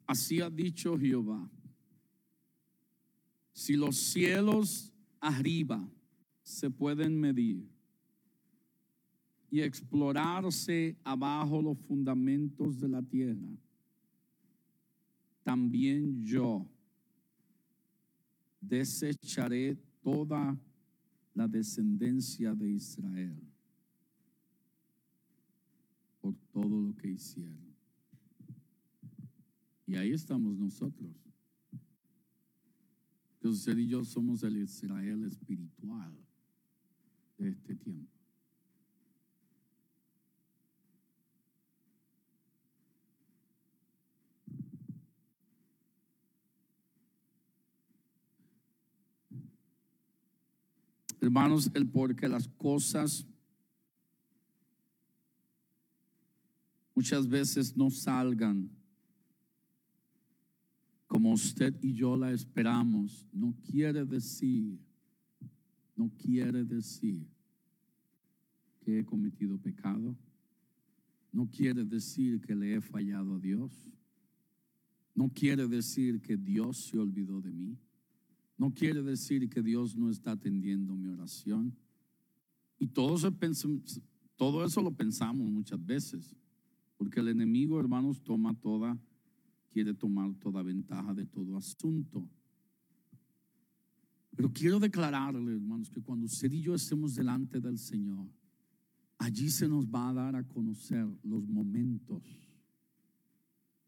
Así 0.07 0.41
ha 0.41 0.49
dicho 0.49 0.97
Jehová. 0.97 1.51
Si 3.53 3.74
los 3.74 3.97
cielos 3.97 4.93
arriba 5.18 5.85
se 6.45 6.70
pueden 6.70 7.18
medir 7.18 7.68
y 9.51 9.62
explorarse 9.62 10.97
abajo 11.03 11.61
los 11.61 11.76
fundamentos 11.81 12.78
de 12.78 12.89
la 12.89 13.03
tierra, 13.03 13.51
también 15.51 16.25
yo 16.25 16.65
desecharé 18.61 19.77
toda 20.01 20.57
la 21.35 21.49
descendencia 21.49 22.55
de 22.55 22.71
Israel 22.71 23.37
por 26.21 26.37
todo 26.53 26.81
lo 26.81 26.95
que 26.95 27.09
hicieron. 27.09 27.75
Y 29.89 29.97
ahí 29.97 30.13
estamos 30.13 30.57
nosotros. 30.57 31.11
Entonces 33.35 33.77
y 33.77 33.89
yo 33.89 34.05
somos 34.05 34.45
el 34.45 34.57
Israel 34.57 35.25
espiritual 35.25 36.17
de 37.39 37.49
este 37.49 37.75
tiempo. 37.75 38.20
Hermanos, 51.21 51.71
el 51.75 51.87
porque 51.87 52.29
las 52.29 52.49
cosas 52.49 53.27
muchas 56.95 57.29
veces 57.29 57.77
no 57.77 57.91
salgan 57.91 58.71
como 61.07 61.33
usted 61.33 61.77
y 61.83 61.93
yo 61.93 62.16
la 62.16 62.33
esperamos, 62.33 63.27
no 63.33 63.55
quiere 63.68 64.05
decir, 64.05 64.79
no 65.97 66.11
quiere 66.16 66.64
decir 66.64 67.27
que 68.81 69.01
he 69.01 69.05
cometido 69.05 69.59
pecado, 69.59 70.16
no 71.33 71.51
quiere 71.51 71.85
decir 71.85 72.41
que 72.41 72.55
le 72.55 72.77
he 72.77 72.81
fallado 72.81 73.35
a 73.35 73.39
Dios, 73.39 73.73
no 75.14 75.29
quiere 75.29 75.66
decir 75.66 76.23
que 76.23 76.37
Dios 76.37 76.77
se 76.77 76.99
olvidó 76.99 77.41
de 77.41 77.51
mí, 77.51 77.77
no 78.61 78.75
quiere 78.75 79.03
decir 79.03 79.49
que 79.49 79.63
Dios 79.63 79.97
no 79.97 80.11
está 80.11 80.33
atendiendo 80.33 80.95
mi 80.95 81.09
oración. 81.09 81.75
Y 82.79 82.89
todo 82.89 83.15
eso, 83.15 83.33
todo 84.37 84.67
eso 84.67 84.83
lo 84.83 84.93
pensamos 84.93 85.51
muchas 85.51 85.83
veces, 85.83 86.37
porque 86.99 87.21
el 87.21 87.29
enemigo, 87.29 87.81
hermanos, 87.81 88.23
toma 88.23 88.53
toda 88.53 89.01
quiere 89.71 89.95
tomar 89.95 90.35
toda 90.35 90.63
ventaja 90.63 91.15
de 91.15 91.25
todo 91.25 91.57
asunto. 91.57 92.29
Pero 94.37 94.53
quiero 94.53 94.79
declararle, 94.79 95.53
hermanos, 95.53 95.89
que 95.89 96.03
cuando 96.03 96.27
usted 96.27 96.53
y 96.53 96.61
yo 96.61 96.75
estemos 96.75 97.15
delante 97.15 97.61
del 97.61 97.79
Señor, 97.79 98.29
allí 99.17 99.49
se 99.49 99.69
nos 99.69 99.87
va 99.87 100.11
a 100.11 100.13
dar 100.13 100.37
a 100.37 100.47
conocer 100.47 101.09
los 101.23 101.49
momentos 101.49 102.23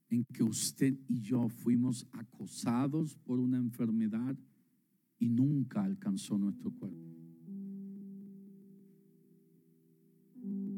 en 0.08 0.24
que 0.24 0.42
usted 0.42 0.98
y 1.08 1.20
yo 1.20 1.46
fuimos 1.50 2.06
acosados 2.12 3.16
por 3.16 3.38
una 3.38 3.58
enfermedad 3.58 4.34
y 5.22 5.28
nunca 5.28 5.84
alcanzó 5.84 6.36
nuestro 6.36 6.72
cuerpo. 6.72 6.98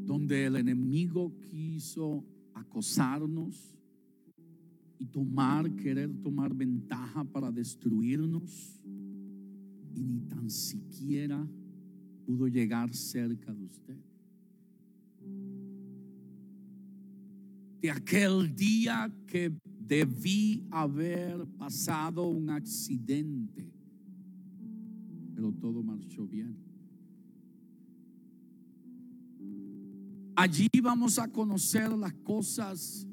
Donde 0.05 0.45
el 0.45 0.57
enemigo 0.57 1.32
quiso 1.49 2.22
acosarnos, 2.53 3.74
y 4.99 5.07
tomar, 5.07 5.70
querer 5.74 6.11
tomar 6.22 6.55
ventaja 6.55 7.24
para 7.24 7.51
destruirnos 7.51 8.80
y 9.95 10.03
ni 10.03 10.20
tan 10.20 10.49
siquiera 10.49 11.47
pudo 12.24 12.47
llegar 12.47 12.95
cerca 12.95 13.53
de 13.53 13.64
usted. 13.64 13.99
De 17.80 17.90
aquel 17.90 18.55
día 18.55 19.12
que 19.26 19.53
debí 19.78 20.64
haber 20.70 21.45
pasado 21.59 22.26
un 22.26 22.49
accidente, 22.49 23.73
pero 25.35 25.53
todo 25.53 25.82
marchó 25.82 26.26
bien. 26.26 26.57
Allí 30.37 30.68
vamos 30.82 31.18
a 31.18 31.28
conocer 31.28 31.93
las 31.93 32.12
cosas 32.14 33.07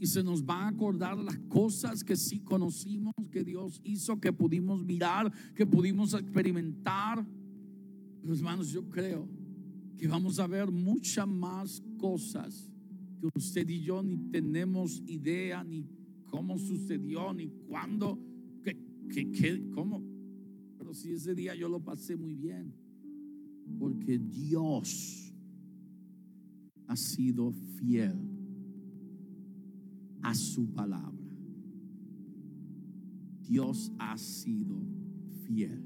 y 0.00 0.06
se 0.06 0.22
nos 0.22 0.44
va 0.44 0.64
a 0.64 0.68
acordar 0.68 1.16
las 1.16 1.38
cosas 1.48 2.02
que 2.02 2.16
sí 2.16 2.40
conocimos, 2.40 3.14
que 3.30 3.44
Dios 3.44 3.80
hizo, 3.84 4.20
que 4.20 4.32
pudimos 4.32 4.84
mirar, 4.84 5.32
que 5.54 5.66
pudimos 5.66 6.14
experimentar. 6.14 7.24
Pero 8.20 8.34
hermanos, 8.34 8.70
yo 8.70 8.88
creo 8.88 9.28
que 9.96 10.08
vamos 10.08 10.38
a 10.40 10.46
ver 10.46 10.70
muchas 10.70 11.28
más 11.28 11.82
cosas 11.96 12.70
que 13.20 13.28
usted 13.34 13.68
y 13.68 13.80
yo 13.80 14.02
ni 14.02 14.18
tenemos 14.30 15.02
idea, 15.06 15.62
ni 15.62 15.86
cómo 16.26 16.58
sucedió, 16.58 17.32
ni 17.32 17.48
cuándo, 17.68 18.18
que, 18.62 18.76
que, 19.32 19.70
cómo. 19.70 20.13
Si 20.94 21.12
ese 21.12 21.34
día 21.34 21.54
yo 21.56 21.68
lo 21.68 21.80
pasé 21.80 22.16
muy 22.16 22.36
bien, 22.36 22.72
porque 23.80 24.16
Dios 24.16 25.34
ha 26.86 26.94
sido 26.94 27.52
fiel 27.78 28.14
a 30.22 30.32
su 30.34 30.72
palabra. 30.72 31.34
Dios 33.40 33.90
ha 33.98 34.16
sido 34.16 34.76
fiel. 35.44 35.82